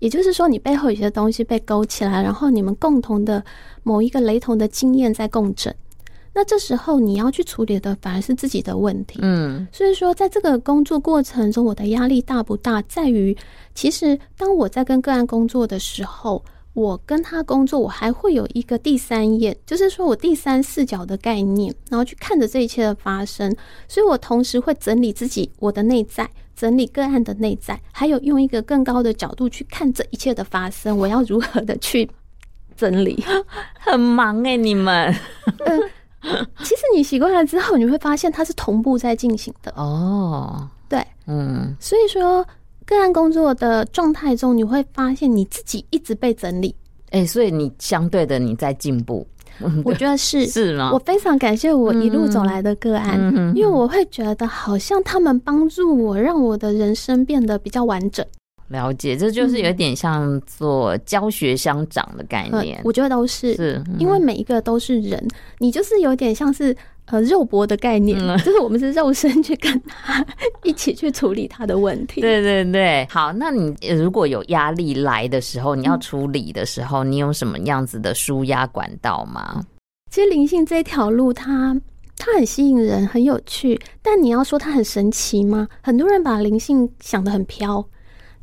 [0.00, 3.42] 也就是说，你背后有些东西被勾起来，然后你们共同的
[3.82, 5.74] 某一个雷同的经验在共振。
[6.34, 13.36] 那这时候你要去处理的反而是自己的问题，嗯，所以说在这个工作过程中，我的压力大不大，在于
[13.74, 23.54] 其实当我在跟个案工作的时候，我跟他工作，我还会有一个第三眼，就是说我第三视角的概念，然后去看着这一切的发生，
[23.86, 32.10] 所以我同时会整理自己我的内在，整理个案的内在，还有用一个更高的角度去看这一切的发生，我要如何的去
[32.76, 33.22] 整理，
[33.78, 35.14] 很忙诶、欸，你们。
[35.64, 35.80] 嗯
[36.64, 40.68] 其实你习惯了之后，你会发现它是同步在进行的哦。
[40.88, 42.46] 对，嗯，所以说
[42.86, 46.74] 个案工作的状态中，你会发现你自己一直被整理。
[47.10, 49.26] 哎、欸，所以你相对的你在进步，
[49.84, 50.90] 我觉得是 是吗？
[50.92, 58.26] 我非常感谢我一路走来的个案，嗯、因为我会觉得好像他们帮助我，让我的人生变得比较完整。
[58.68, 62.78] 了解，这就是有点像做教学相长的概念。
[62.78, 65.22] 嗯、我觉得都是，是、嗯、因为每一个都是人，
[65.58, 66.74] 你就是有点像是
[67.06, 70.24] 呃肉搏的概念，嗯、就是我们是肉身去跟他
[70.62, 72.20] 一起去处理他的问题。
[72.22, 79.62] 对对对，好，那你如果有压力来的时候，你要处理的时候，嗯、你有什么样子的舒压管道吗？
[80.10, 81.78] 其实灵性这条路它，
[82.16, 85.68] 它它很吸引人，很有趣，但你要说它很神奇吗？
[85.82, 87.84] 很多人把灵性想得很飘。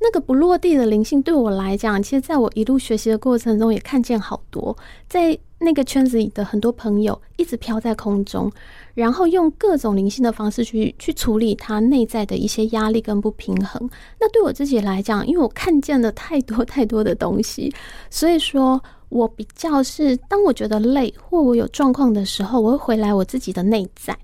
[0.03, 4.75] 那个不落地的灵性对我来讲，其实在我一路学习的过程中，也看见好多
[5.07, 8.51] 在那个圈子里的很多朋友一直飘在空中，
[8.95, 13.87] 然后用各种灵性的方式去去处理他内在的一些压力跟不平衡。
[14.19, 17.71] 那对我自己来讲，因为我看见了太多太多的东西，
[18.09, 24.17] 所以说我比较是当我觉得累或我有状况的时候，我会回来我自己的内在。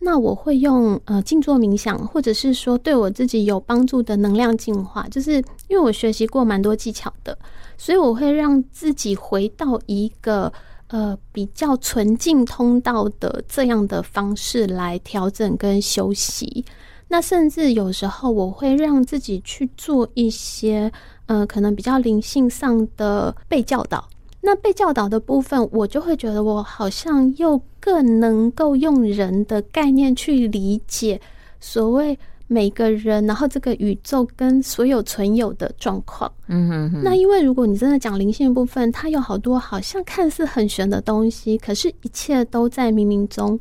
[0.00, 5.32] 那我会用呃静坐冥想，或者是说对我自己有帮助的能量净化，就是
[5.66, 7.36] 因为我学习过蛮多技巧的，
[7.76, 10.52] 所以我会让自己回到一个
[10.86, 16.64] 呃比较纯净通道的这样的方式来调整跟休息。
[17.08, 20.92] 那甚至有时候我会让自己去做一些
[21.26, 24.08] 呃可能比较灵性上的被教导。
[24.48, 31.20] 那被教导的部分，我就会觉得我好像又更能够用人的概念去理解
[31.60, 36.32] 所谓每个人，然后这个宇宙跟所有存有的状况。
[36.46, 37.02] 嗯哼哼。
[37.04, 43.60] 那因为如果你真的讲灵性的部分，它有好多好像看似很玄的东西，可是一切都在冥冥中。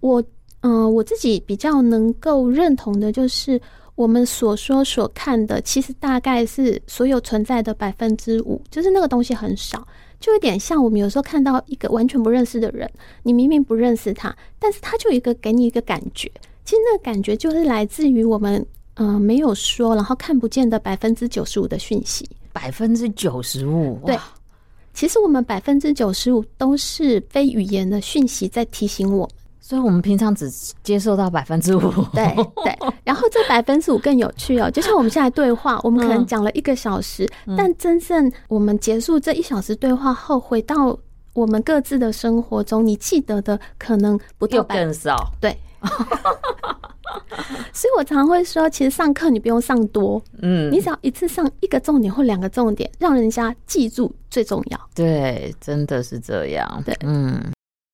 [0.00, 0.22] 我
[0.62, 3.60] 嗯、呃，我自己比较能够认同的就是。
[3.96, 12.90] 我们所说所看的，其实大概是所有存在的百分之五，就是那个东西很少，就有点像我们有时候看到一个完全不认识的人，
[13.22, 16.30] 你明明不认识他，但是他就一个给你一个感觉，
[16.64, 24.18] 其实那个感觉就是来自于我们嗯、呃、没有说，然后看不见的百分之九十五的讯息，百分之九十五，对，
[24.94, 29.34] 其实我们百分之九十五都是非语言的讯息在提醒我们。
[29.68, 30.48] 所以我们平常只
[30.84, 31.80] 接受到百分之五。
[32.14, 40.96] 对对，然后这百分之五更有趣哦，就像我们现在对话，我们可能讲了一个小时，嗯、但真正我们结束这一小时对话后，回到
[41.32, 45.32] 我们各自的生活中，你记得的可能不到百分之少。
[45.40, 45.58] 对。
[47.72, 54.80] 所以我常会说，其实上课你不用上多，嗯，你只要一次上一个重点或两个重点，让人家记住最重要。
[54.94, 56.82] 对，真的是这样。
[56.84, 57.40] 对，嗯，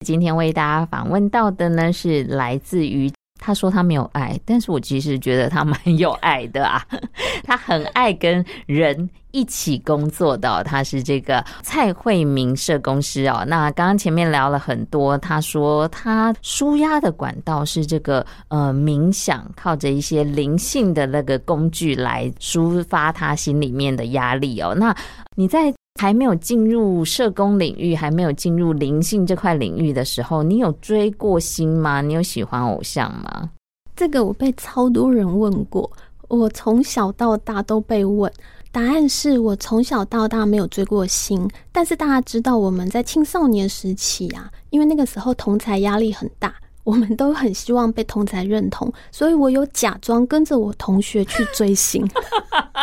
[0.03, 3.11] 今天为大家访问到的呢，是来自于。
[3.45, 6.81] 他说他没有爱，但是我其实觉得他蛮有爱的啊。
[7.43, 13.45] 他很爱跟人一起工作的，他是这个蔡惠明社工师哦。
[13.49, 24.73] 那刚刚前面聊了很多，他说他舒压的管道是这个呃冥想，靠着一些灵性的那个工具来抒发他心里面的压力哦。
[24.73, 24.95] 那
[25.35, 25.75] 你在？
[26.01, 32.01] 还没有进入社工领域，还没有进入灵性这块领域的时候，你有追过星吗？
[32.01, 33.51] 你有喜欢偶像吗？
[33.95, 35.91] 这个我被超多人问过，
[36.29, 38.33] 我从小到大都被问，
[38.73, 41.49] 答案是我从小到大没有追过星。
[41.71, 52.05] 但是大家知道，我们在青少年时期啊，因为那个时候同才压力很大， 我们都很希望被同才认同，所以我有假装跟着我同学去追星。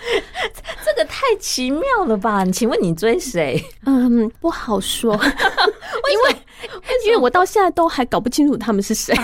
[0.84, 2.44] 这个太奇妙了吧？
[2.46, 3.62] 请问你追谁？
[3.86, 5.12] 嗯，不好说，
[6.12, 6.36] 因为
[7.06, 9.14] 因为我到现在都还搞不清楚他们是谁。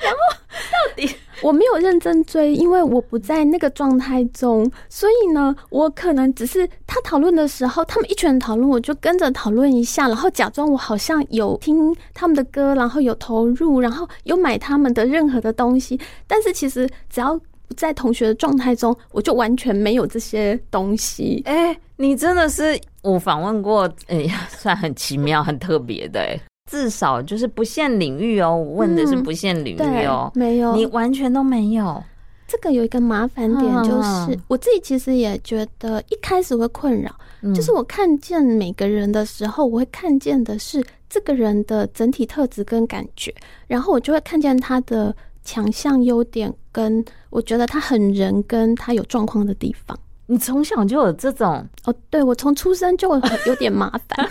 [0.00, 0.18] 然后
[0.56, 17.38] 到底我没有认真追，因为我不在那个状态中，所以呢，我可能只是他讨论的时候，他们一群人讨论，我就跟着讨论一下，然后假装我好像有听他们的歌，然后有投入，然后有买他们的任何的东西，但是其实只要。
[17.76, 21.42] 在同学的状态中，我就完全没有这些东西。
[21.46, 26.20] 哎、欸，你真的是我访问过，哎、欸、呀，算很奇妙、很特别的。
[26.20, 26.38] 哎，
[26.70, 28.56] 至少就是不限领域哦。
[28.56, 32.02] 我问的是不限领域哦，嗯、没有，你完全都没有。
[32.46, 37.10] 这个有一个麻烦点，就是我自己其实也觉得一开始会困扰，
[37.42, 43.34] 嗯、就是我看见每个人的时候，我会看见的是这个人的整体特质跟感觉，
[43.66, 45.16] 然后我就会看见他的。
[45.44, 49.98] 强项、优点跟我觉得他很人，跟他有状况的地方。
[50.26, 51.94] 你从小就有这种哦？
[52.08, 53.14] 对，我从出生就
[53.46, 54.28] 有点麻烦。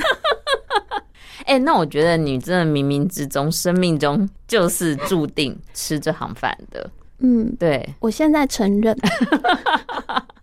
[1.46, 6.90] 哎、欸，那我觉得你真的冥冥之中、生命中就是注定吃这行饭的。
[7.20, 8.98] 嗯，对，我现在承认。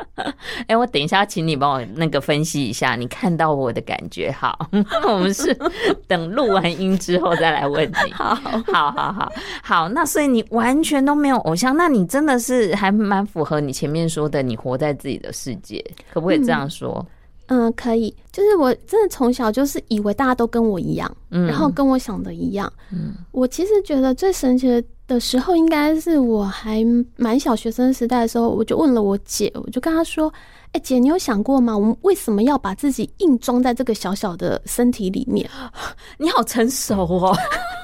[0.16, 4.30] 哎、欸，我等一下请你帮我那个分析一下，你看到我的感觉。
[4.30, 4.58] 好，
[5.06, 5.56] 我们是
[6.06, 8.12] 等录完音之后再来问你。
[8.12, 9.32] 好，好，好，好，
[9.62, 9.88] 好。
[9.88, 17.04] 那所以你完全都没有偶像，那你真的是还蛮符合你前面说的，你活在自己的世界，可不可以这样说？
[17.46, 18.14] 嗯，嗯，可以。
[18.30, 22.72] 就是我真的从小就是以为大家都跟我一样，嗯，然后跟我想的一样。
[22.92, 24.82] 嗯，我其实觉得最神奇的。
[25.10, 30.32] 的时候，应该是我还蛮小学生时代的时候，我就问了我姐，我就跟她说
[30.70, 31.76] ：“哎、欸，姐，你有想过吗？
[31.76, 35.50] 我们为什么要把自己硬装在这个小小的身体里面？”
[36.16, 37.36] 你好成熟哦，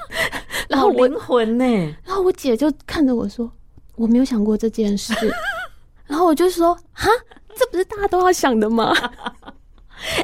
[0.69, 1.65] 然后灵魂呢？
[2.05, 3.51] 然后我姐就看着我说
[3.97, 5.13] ：“我没有想过这件事。”
[6.07, 7.09] 然后我就说：“哈，
[7.57, 8.93] 这不是大家都要想的吗？”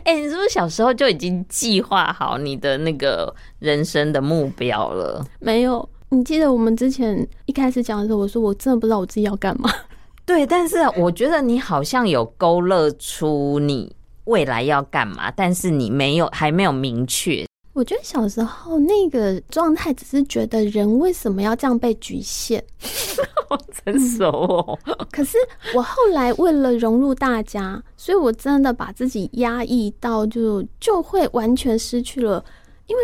[0.06, 5.26] 哎、欸，你是不是小时候就已经计划好你的那个人生的目标了？
[5.40, 5.90] 没有。
[6.14, 9.70] 你记得我们之前一开始讲的时候，我说我真的不知道我自己要干嘛。
[10.26, 13.94] 对，但是我觉得你好像有勾勒出你
[14.26, 17.46] 未来要干嘛，但是你没有，还没有明确。
[17.74, 22.64] 我觉得小时候那个状态只是觉得人为什么要这样被局限，
[23.50, 24.80] 好成熟哦。
[25.12, 25.38] 可是
[25.76, 32.46] 我后来为了融入大家，所以我真的把自己压抑到就就会完全失去了，
[32.86, 33.02] 因为。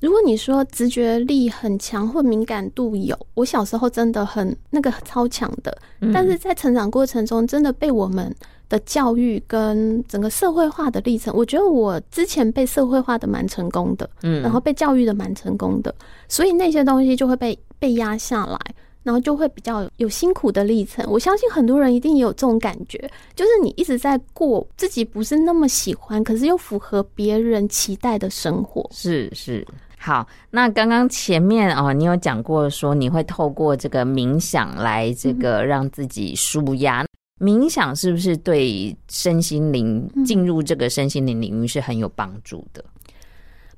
[0.00, 5.76] 如果你说直觉力很强或敏感度有，我小时候真的很那个超强的，
[6.12, 8.34] 但是在成长过程中，真的被我们
[8.68, 15.94] 的教育跟整个社会化的历程，我觉得我之前被社会化的蛮成功的，嗯，然后被教育的蛮成功的，
[16.28, 18.58] 所以那些东西就会被被压下来。
[19.02, 22.98] 然后就会比较有辛苦的历程，我相信很多人一定也有这种感觉，
[23.34, 28.86] 就是你一直在过自己不是那么喜欢，可是又符合别人期待的生活。
[28.92, 29.66] 是是，
[30.02, 37.06] 好，那刚刚前面哦，你有讲过说你会透过这个冥想来这个让自己舒压，嗯、
[37.38, 42.82] 冥想是不是对身心灵进入这个身心灵领域是很有帮助的？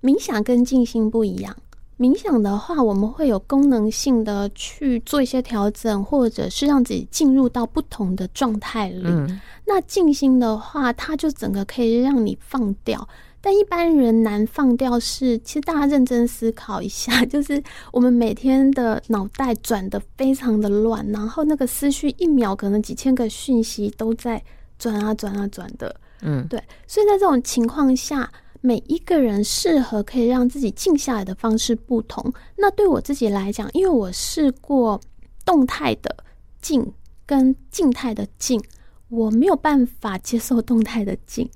[0.01, 1.57] 冥想跟静心不一样。
[1.99, 9.03] 冥想的话，我们会有功能性的去做一些调整，或者是让自己进入到不同的状态里。
[9.05, 13.09] 嗯、那静心的话，它就整个可以让你放掉，
[13.45, 17.61] 但一般人难放掉是，其实大家认真思考一下， 就是
[17.93, 24.40] 我们每天的脑袋转的非常的乱，然后那个思绪一秒可能几千个讯息都在
[24.78, 26.62] 转啊转啊转的，嗯，对。
[26.86, 28.30] 所以在这种情况下，
[28.61, 32.32] 每一个人适合可以让自己静下来的方式不同。
[32.57, 35.01] 那对我自己来讲，因为我试过
[35.45, 36.16] 动态的
[36.61, 36.93] 静
[37.26, 38.62] 跟静态的静，
[39.09, 41.51] 我没有办法接受动态的静，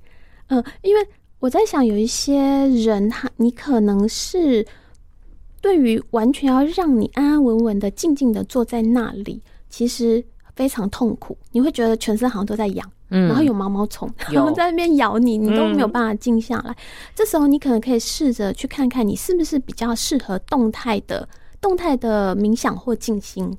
[0.49, 1.09] 嗯、呃，因为。
[1.39, 4.67] 我在想，有一些人，他你可能是
[5.61, 10.25] 对于完全要让你安安稳稳的、静静的坐在那里，其实
[10.55, 11.37] 非常痛苦。
[11.53, 16.75] 你会觉得全身好像都在痒，嗯，然后有毛毛虫， 然后在那边咬你，你都没有办法静下来。
[17.15, 21.29] 这时候，你可能可以试着去看看，你是不是比较适合动态的、
[21.61, 23.57] 动态的冥想或静心。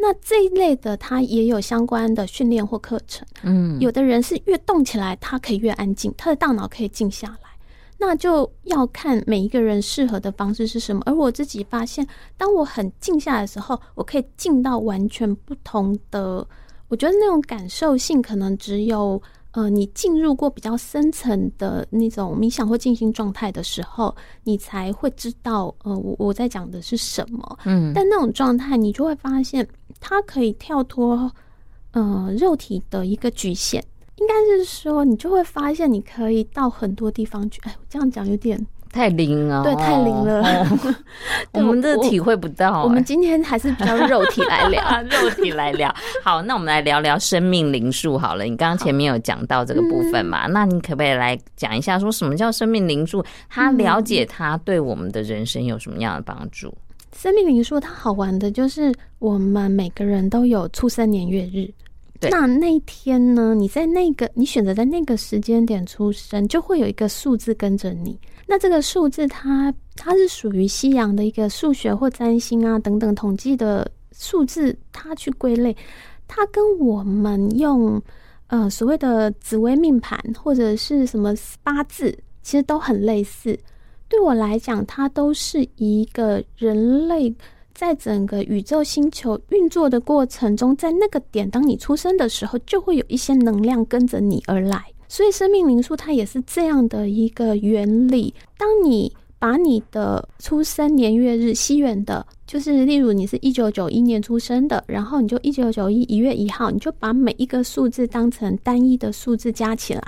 [0.00, 3.26] 那这一类的，它也有相关的训练或课程。
[3.42, 7.50] 嗯，有的人是越动起来，他可以越安静，他的大脑可以静下来。
[7.98, 11.02] 那就要看每一个人适合的方式是什么。
[11.04, 12.06] 而我自己发现，
[12.38, 16.46] 当我很静下来的时候，我可以静到完全不同的。
[16.88, 19.20] 我觉得那种感受性，可能只有
[19.52, 27.58] 呃，你进入过比较深层的那种冥想或静心状态的时候，你才会知道呃，我我在讲的是什么。
[27.64, 29.66] 嗯，但那种状态，你就会发现。
[30.02, 31.30] 它可以跳脱，
[31.90, 33.82] 呃，肉体的一个局限，
[34.16, 37.60] 应该是说，你就会发现你可以到很多地方去。
[37.64, 40.42] 哎，我这样讲有点太灵啊，对，太灵了。
[40.42, 40.66] 哦、
[41.54, 42.82] 我们这体会不到、欸。
[42.82, 45.94] 我们今天还是比较肉体来聊， 肉体来聊。
[46.24, 48.44] 好，那我们来聊聊生命灵数好了。
[48.44, 50.46] 你刚刚前面有讲到这个部分嘛？
[50.48, 53.24] 嗯、那你可不可以来讲一下，说什么叫生命灵数？
[53.48, 56.74] 他了解它对我们的人生有什么样的帮助？
[57.16, 61.68] 生命灵数它好玩的就是，我们每个人都有出生年月日。
[62.18, 62.30] 对。
[62.30, 68.18] 那那一天呢，你在那个你选择在那个时间点出生，就会有一个数字跟着你。
[68.50, 75.76] 那这个数字它它是属于西洋的一个数学或占星啊等等统计的数字，它去归类，
[76.26, 78.02] 它跟我们用
[78.48, 81.32] 呃所谓的紫微命盘或者是什么
[81.62, 82.10] 八字，
[82.42, 83.56] 其实都很类似。
[84.08, 87.32] 对我来讲，它都是一个人类
[87.72, 94.86] 在整个宇宙星球运作的过程中，在那个点，当你出生的时候，就会有一些能量跟着你而来。
[95.10, 98.32] 所以，生命灵数它也是这样的一个原理。
[98.56, 110.02] 当你把你的出生年月日西元的，就是例如你是一九九一年出生的，然后你就一九九一一月一号，你就把每一个数字当成单一的数字加起来。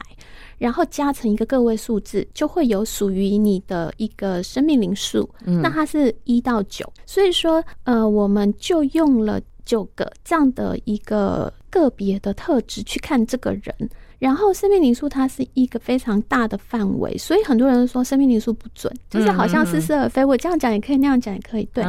[0.59, 5.29] 然后加成一个个位数字，就会有属于你的一个生命灵数。
[5.45, 13.75] 嗯，那它是一到九，所以说，呃，我们就用了九个这样的一个个别的特质去看这个人。
[14.23, 20.25] 然后，生命灵数它是一个非常大的范围，所以很多人说生命灵数不准，就是好像似是而非。
[20.25, 21.83] 我这样讲也可以，那样讲也可以，对。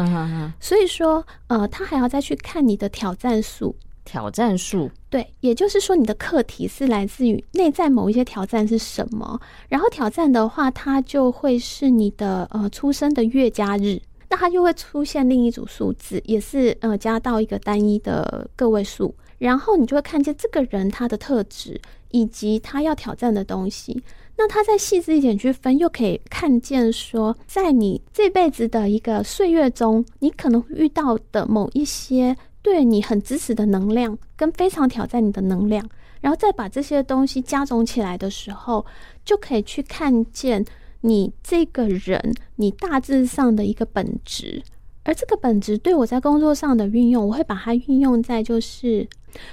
[0.59, 3.75] 所以说，呃，他还要再去看你的挑战数。
[4.03, 21.79] 挑战数，对，也就是说你的课题是来自于内在某一些挑战是什么，然后挑战的话，它就会是你的呃出生的月加日，那它就会出现另一组数字，也是呃加到一个单一的个位数，然后你就会看见这个人他的特质
[22.13, 24.01] 以及他要挑战的东西，
[24.37, 32.37] 那他再细致一点去分，又可以看见说，在你这辈子的一个岁月中，你可能会遇到的某一些。
[32.63, 35.85] 对你很支持的能量，跟非常挑战你的能量，
[36.21, 38.85] 然后再把这些东西加总起来的时候，
[39.25, 40.63] 就可以去看见
[41.01, 44.63] 你这个人，你大致上的一个本质。
[45.03, 49.05] 而这个本质对我在工作上的运用，我会把它运用在就是，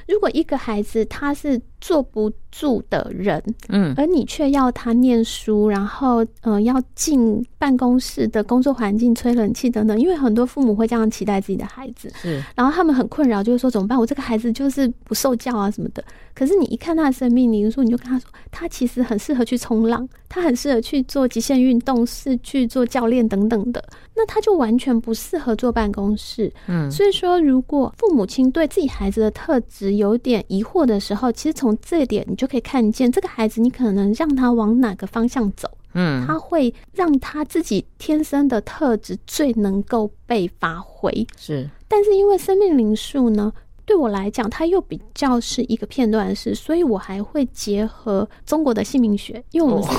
[0.08, 13.98] 如果一个孩子他是坐不住的人，嗯，而你却要他念书，然后嗯、呃，要进办公室的工作环境吹冷气等等，因为很多父母会这样期待自己的孩子，是，然后他们很困扰，就是说怎么办？
[13.98, 16.04] 我这个孩子就是不受教啊什么的。
[16.34, 23.82] 可是你一看他的生命灵数，你就跟他说，他其实很适合去冲浪，他很适合去做极限运动，是去做教练等等的。
[24.14, 26.52] 那他就完全不适合坐办公室。
[26.66, 41.26] 嗯，所以说，如果父母亲对自己孩子的特质有点疑惑的时候，其实从这一点你就可以看见，这个孩子你可能让他往哪个方向走，嗯，他会让他自己天生的特质最能够被发挥。
[41.38, 43.52] 是，但是因为生命灵数呢，
[43.86, 49.98] 对我来讲，它又比较是一个片段式，所以我还会结合中国的姓名学，因为我们是。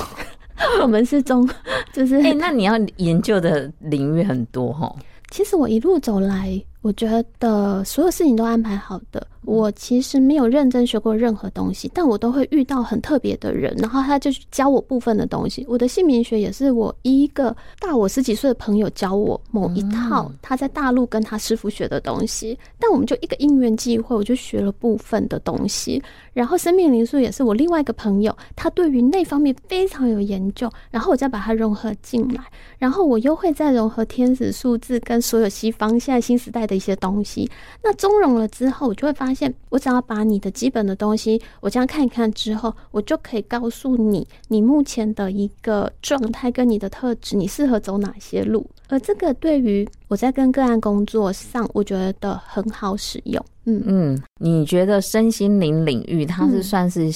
[0.80, 1.48] 我们是中，
[1.92, 4.94] 就是哎、欸，那你要研究的领域很多哈。
[5.30, 7.08] 其实我一路走来，我觉
[7.40, 15.64] 得所有事情都安排好的，我其实没有认真学过任何东西，但我都会遇到很特别的人，然后他就教我部分的东西。
[15.68, 26.02] 我的姓名学也是我一个大我十几岁的朋友教我某一套他在大陆跟他师傅学的东西，但我们就一个因缘际会，我就学了部分的东西。
[26.32, 32.42] 然后生命灵数也是我另外一个朋友，他对于那方面非常有研究，然后我再把它融合进来，
[32.78, 37.50] 然后我又会再融合天使数字跟所有西方现在新时代的一些东西。
[37.82, 48.68] 那中融了之后，我就会发现，我只要把你的基本的东西，我这样看一看之后，我就可以告诉你，你目前的一个状态跟你的特质，你适合走哪些路。
[48.88, 53.44] 而这个对于我在跟个案工作上，我觉得很好使用。
[53.64, 57.08] 嗯嗯，你觉得身心灵领域它是算是、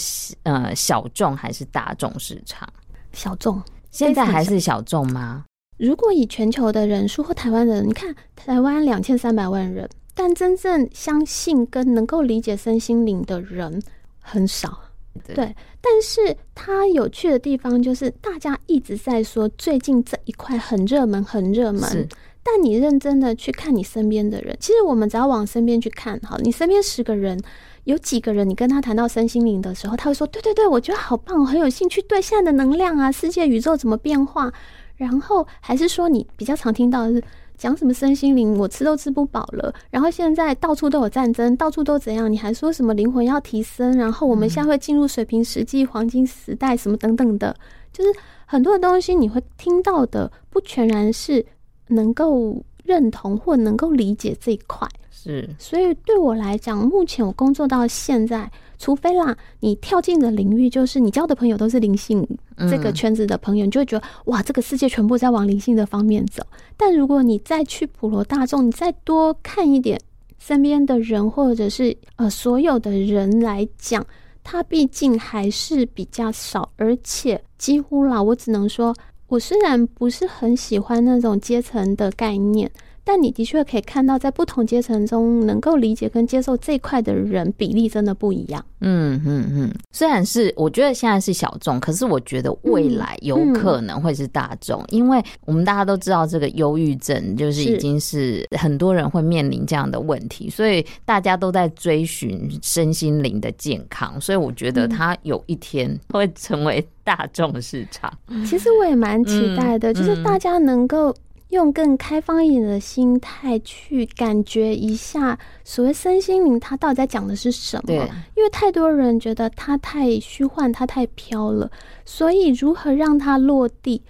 [0.44, 2.68] 嗯、呃小众还是大众市场？
[3.12, 3.60] 小众，
[3.90, 5.44] 现在还是小众吗？
[5.76, 9.86] 如果以全球的人数或台湾人，你看台湾两千三百万人。
[10.18, 13.82] 但真正相信跟能够理解身心灵的人
[14.22, 14.80] 很少，
[15.26, 22.08] 对，但是它有趣的地方就是，大家一直在说最近这一块很热门，很热门。
[22.42, 27.38] 但你认真的去看你身边的人，其实我们只要往身边去看，好，你身边十个人，
[27.84, 34.50] 有几个人你跟他谈到身心灵的时候，他会说：“对对对，我觉得好棒，我很有兴趣。”对，现在的能量啊，世界宇宙怎么变化？
[34.96, 37.24] 然后还是说你比较常听到的是。
[37.56, 39.72] 讲什么身心灵，我吃都吃不饱了。
[39.90, 42.30] 然后现在到处都有战争，到处都怎样？
[42.30, 43.96] 你还说什么灵魂要提升？
[43.96, 47.56] 然后我们现在会进入水平世纪黄金时代，什么等等的，
[47.92, 48.10] 就是
[48.44, 51.44] 很多的东西你会听到的，不全然是
[51.88, 54.88] 能够认同或能够理解这一块。
[55.10, 62.26] 是，所以对我来讲，目前我工作到现在，除非啦，你跳进的领域就是你交的朋友都是灵性
[62.70, 66.42] 这个圈子的朋友，你就会觉得哇，这个世界全部在往灵性的方面走。
[66.76, 70.00] 但如果你再去普罗大众，你再多看一点
[70.38, 74.06] 身边的人，或者是呃所有的人来讲，
[74.44, 78.94] 他毕竟还是比较少，而且几乎啦，我只能说，
[79.28, 82.70] 我虽然不是很喜欢那种阶层的概念。
[83.08, 88.62] 但你的确可以看到，在不同阶层中，能够理解跟接受这块的人比例真的不一样。
[88.80, 89.72] 嗯嗯嗯。
[89.92, 108.12] 虽然是我觉得现在是小众，可是我觉得未来有可能会是大众，嗯嗯，因为我们大家都知道这个忧郁症就是已经是很多人会面临这样的问题，所以大家都在追寻身心灵的健康，所以我觉得它有一天 会成为大众市场。
[108.44, 111.14] 其实我也蛮期待的，嗯，就是大家能够。
[111.56, 117.82] 用更开放一点的心态去感觉一下，所谓身心灵，它到底在讲的是什么？
[117.86, 117.96] 对，
[118.36, 121.68] 因为太多人觉得它太虚幻，它太飘了，
[122.04, 124.02] 所以如何让它落地？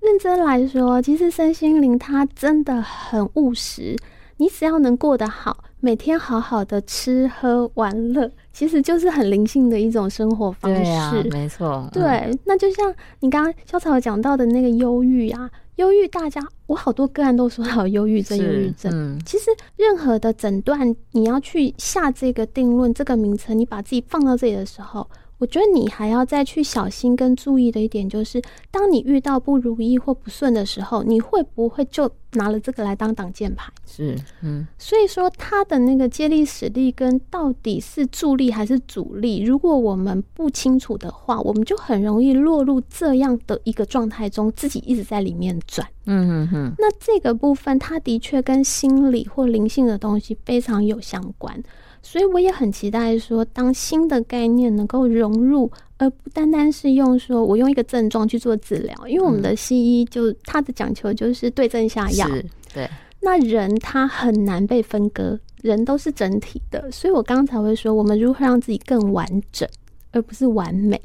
[0.00, 3.94] 认真来说，其实身心灵它真的很务实。
[4.38, 10.82] 你只要能过得好，每天好好的吃喝玩乐，其实就是很灵性的一种生活方式。
[10.82, 11.88] 对啊，没错。
[11.92, 15.50] 对，嗯、那就像你刚刚萧草讲到的那个忧郁啊。
[15.78, 18.90] 忧郁，大家我好多个案都说好忧郁症，忧郁症。
[18.92, 19.44] 嗯，其实
[19.76, 25.08] 任何的诊断，你要去下这个定论，这个名称，你把自己放到这里的时候。
[25.38, 33.72] 我觉得你还要再去小心跟注意的一点就是，当你遇到不如意或不顺的时候，你会不会就拿了这个来当挡箭牌？
[33.86, 34.66] 是，嗯。
[34.76, 45.86] 所以说，他的那个接力使力跟到底是助力还是阻力，如果我们不清楚的话，我们就很容易落入这样的一个状态中，自己一直在里面转。
[46.06, 46.72] 嗯哼哼。
[46.78, 51.62] 那这个部分，它的确跟心理或灵性的东西非常有相关。
[52.02, 62.26] 所以我也很期待说，当新的概念能够融入，而不单单是用说我用一个症状去做治疗，因为我们的西医就它的讲求就是对症下药。
[62.72, 62.88] 对，
[63.20, 69.68] 那人他很难被分割，人都是整体的，所以我刚才会说，我们如何让自己更完整，
[70.12, 71.00] 而不是完美。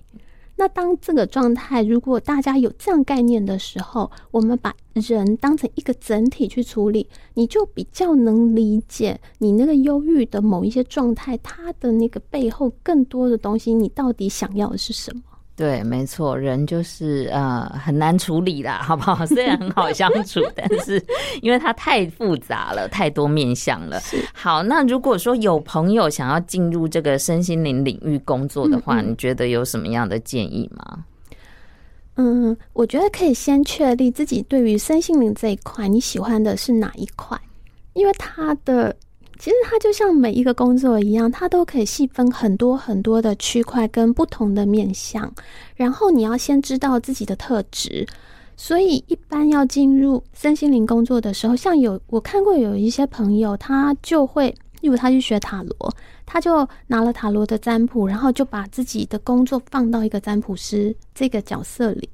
[0.63, 15.21] 那当这个状态，如果大家有这样概念的时候，我们把人当成一个整体去处理，你就比较能理解你那个忧郁的某一些状态，它的那个背后更多的东西，你到底想要的是什么？
[15.55, 19.23] 对，没错，人就是呃很难处理啦，好不好？
[19.27, 20.99] 虽然很好相处，但是
[21.43, 24.01] 因为它太复杂了，太多面向了。
[24.33, 31.05] 好，那如果说有朋友想要进入这个身心灵领域工作的话，嗯嗯，你觉得有什么样的建议吗？
[32.15, 37.39] 嗯，我觉得可以先确立自己对于身心灵这一块你喜欢的是哪一块，
[37.93, 38.95] 因为它的。
[39.43, 45.29] 其实它就像每一个工作一样，它都可以细分很多很多的区块跟不同的面向。
[45.75, 48.07] 然后你要先知道自己的特质，
[48.55, 54.47] 所以一般要进入身心灵工作的时候，像有我看过有一些朋友，他就会
[54.79, 55.93] 例如他去学塔罗，
[56.25, 62.09] 他就拿了塔罗的占卜，然后就把自己的工作放到一个占卜师这个角色里。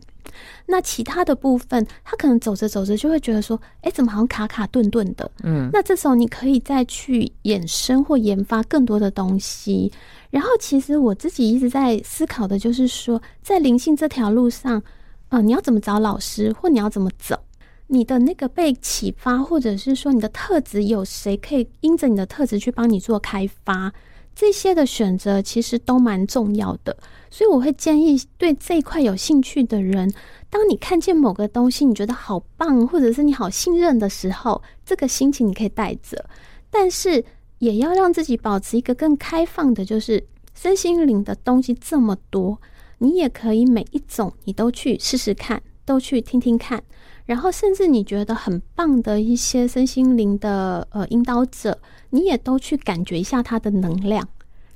[0.65, 5.30] 那其他的部分，他可能走着走着就会觉得说，哎，怎么好像卡卡顿顿的？
[5.43, 9.91] 嗯，那这时候你可以再去衍生或研发更多的东西。
[10.30, 14.82] 然后，其实我自己一直在思考的就是说，在灵性这条路上，
[15.30, 17.36] 呃，你要怎么找老师，或你要怎么走？
[17.88, 23.91] 你的那个被启发，或者是说你的特质，有谁可以因着你的特质去帮你做开发？
[24.40, 26.96] 这些的选择其实都蛮重要的。
[27.30, 30.10] 所以我会建议对这一块有兴趣的人，
[30.50, 36.26] 当你看见某个东西，你觉得好棒，或者是你好信任的时候，这个心情你可以带着，
[36.70, 37.22] 但是
[37.58, 40.26] 也要让自己保持一个更开放的，就是
[40.56, 42.58] 身心灵的东西这么多，
[43.00, 46.82] 你也可以每一种你都去试试看，都去听听看。
[47.26, 51.78] 然后，甚至你觉得很棒的一些身心灵的呃引导者，
[52.10, 54.28] 你也都去感觉一下他的能量，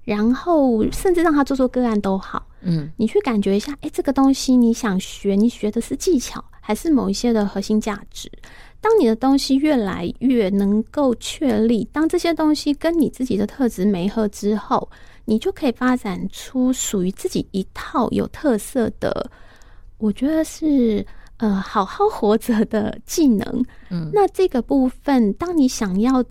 [0.04, 2.46] 然后甚至让他做做个案都好。
[2.62, 8.32] 嗯，你去感觉一下，哎，这个东西你想学，你学的是技巧，还是某一些的核心价值？
[8.80, 14.90] 当你的东西越来越能够确立，当这些东西跟你自己的特质没合之后，
[15.26, 19.30] 你就可以发展出属于自己一套有特色的，
[19.98, 21.06] 我觉得是。
[21.38, 26.24] 呃，好好活着的技能，嗯，那这个部分，当你想要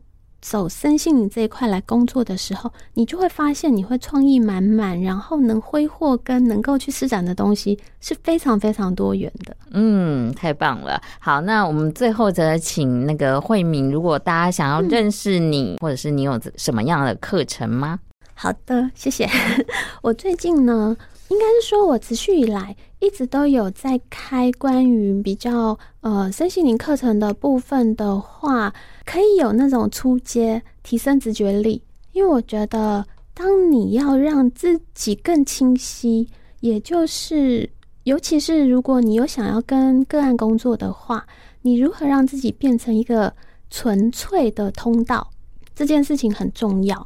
[0.43, 9.57] 走身心灵这一块来工作的时候，你就会发现你会创意满满，然后能挥霍跟能够去施展的东西是非常非常多元的。
[9.71, 11.01] 嗯，太棒了。
[11.21, 18.01] 好，那我们最后则请那个慧敏，如果大家想要认识你，嗯、或者是你有什么样的课程吗？
[18.35, 19.31] 好的，谢谢。
[20.03, 20.97] 我最近呢，
[21.29, 22.75] 应该是说我持续以来。
[23.03, 28.73] 一直都有在开关于比较呃身心灵课程的部分的话，
[29.05, 31.83] 可以有那种初阶提升直觉力，
[32.13, 36.29] 因为我觉得当你要让自己更清晰，
[36.61, 37.69] 也就是
[38.05, 41.27] 尤其是如果你有想要跟个案工作的话，
[41.61, 43.35] 你如何让自己变成一个
[43.69, 45.29] 纯粹的通道，
[45.75, 47.05] 这件事情很重要。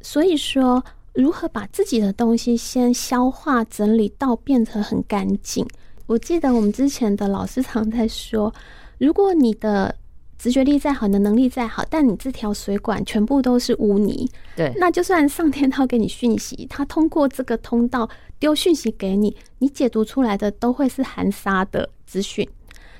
[0.00, 0.82] 所以说。
[1.14, 5.66] 如何把自己的东西先消化整理到变成很干净？
[6.06, 8.52] 我记得我们之前的老师常在说，
[8.98, 9.94] 如果你的
[10.36, 18.10] 直觉力再好，你的能力再好，但你这条水管全部都是污泥，对，那就算上天他给你讯息，他通过这个通道
[18.40, 22.46] 丢讯息给你，你解读出来的都会是含沙的资讯。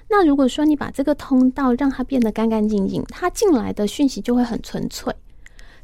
[0.08, 5.12] 那如果说你把这个通道让它变得干干净净，它进来的讯息就会很纯粹。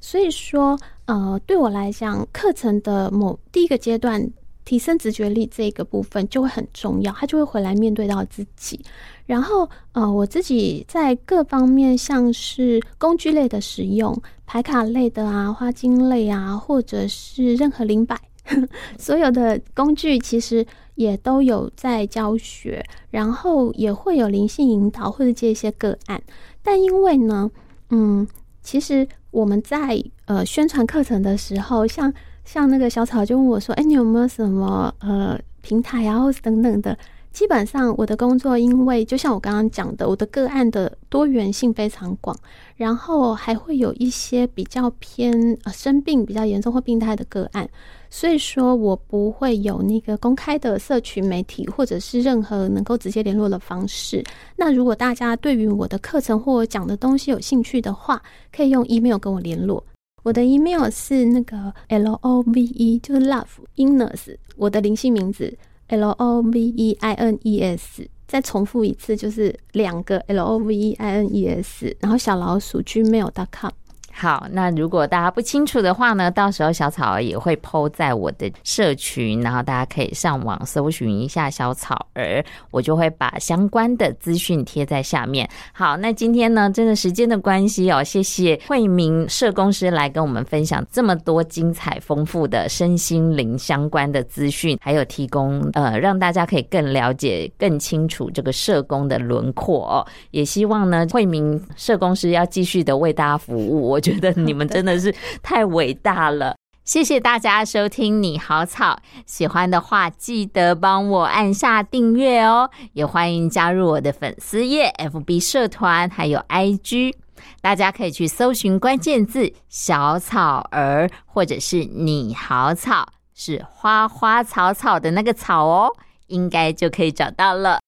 [0.00, 4.30] 所以说，呃，对我来讲，课程的某第一个阶段
[4.64, 8.80] 提升直觉力这个部分就会很重要，他就会回来面对到自己。
[9.26, 18.18] 然后，呃，我自己在各方面，像是工具类的使用、牌卡类的啊、花精类啊，或者是任何灵摆，
[18.98, 26.20] 所有的工具其实也都有在教学，然后也会有灵性引导或者接一些个案。
[26.62, 27.48] 但因为呢，
[27.90, 28.26] 嗯，
[28.70, 29.06] 其实。
[29.32, 32.12] 我们在呃宣传课程的时候，像
[32.44, 36.98] 像那个小草就问我说：“哎，你有没有什么呃平台啊，或者等等的？”
[37.32, 42.36] 基本上我的工作，因为就像我刚刚讲的，我的个案的多元性非常广，
[42.76, 45.32] 然后还会有一些比较偏
[45.64, 47.68] 呃生病比较严重或病态的个案。
[48.12, 54.24] 所以说我不会有那个公开的社群媒体，或者是任何能够直接联络的方式。
[54.56, 58.20] 那如果大家对于我的课程或我讲的东西有兴趣的话，
[58.52, 59.84] 可以用 email 跟我联络。
[60.24, 65.56] 我的 email 是那个 l o v e，就是 love Inners，我的灵性名字
[65.90, 68.08] l o v e i n e s。
[68.26, 73.70] 再重复一次，就是两个 l o v e i n e s，然后小老鼠 gmail.com。
[74.12, 85.48] 好，那如果大家不清楚的话呢，到时候小草儿也会 po 在我的社群，然后大家可以上网搜寻一下小草儿，我就会把相关的资讯贴在下面。
[85.72, 100.06] 好，那今天呢，真的时间的关系哦，谢谢惠民社工师来跟我们分享这么多精彩丰富的身心灵相关的资讯，还有提供呃让大家可以更了解、更清楚这个社工的轮廓哦。
[100.32, 103.99] 也希望呢，惠民社工师要继续的为大家服务我。
[104.00, 117.12] 我觉得你们真的是太伟大了， 谢谢大家收听你好草，喜欢的话记得帮我按下订阅哦，也欢迎加入我的粉丝页 FB 社团还有 IG，
[117.60, 125.92] 大家可以去搜寻关键字小草儿或者是你好草，是花花草草的那个草哦，
[126.28, 127.80] 应该就可以找到了。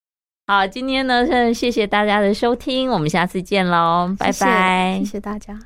[0.45, 5.57] 好，今天呢，谢谢大家的收听，我们下次见喽，拜拜，谢谢大家。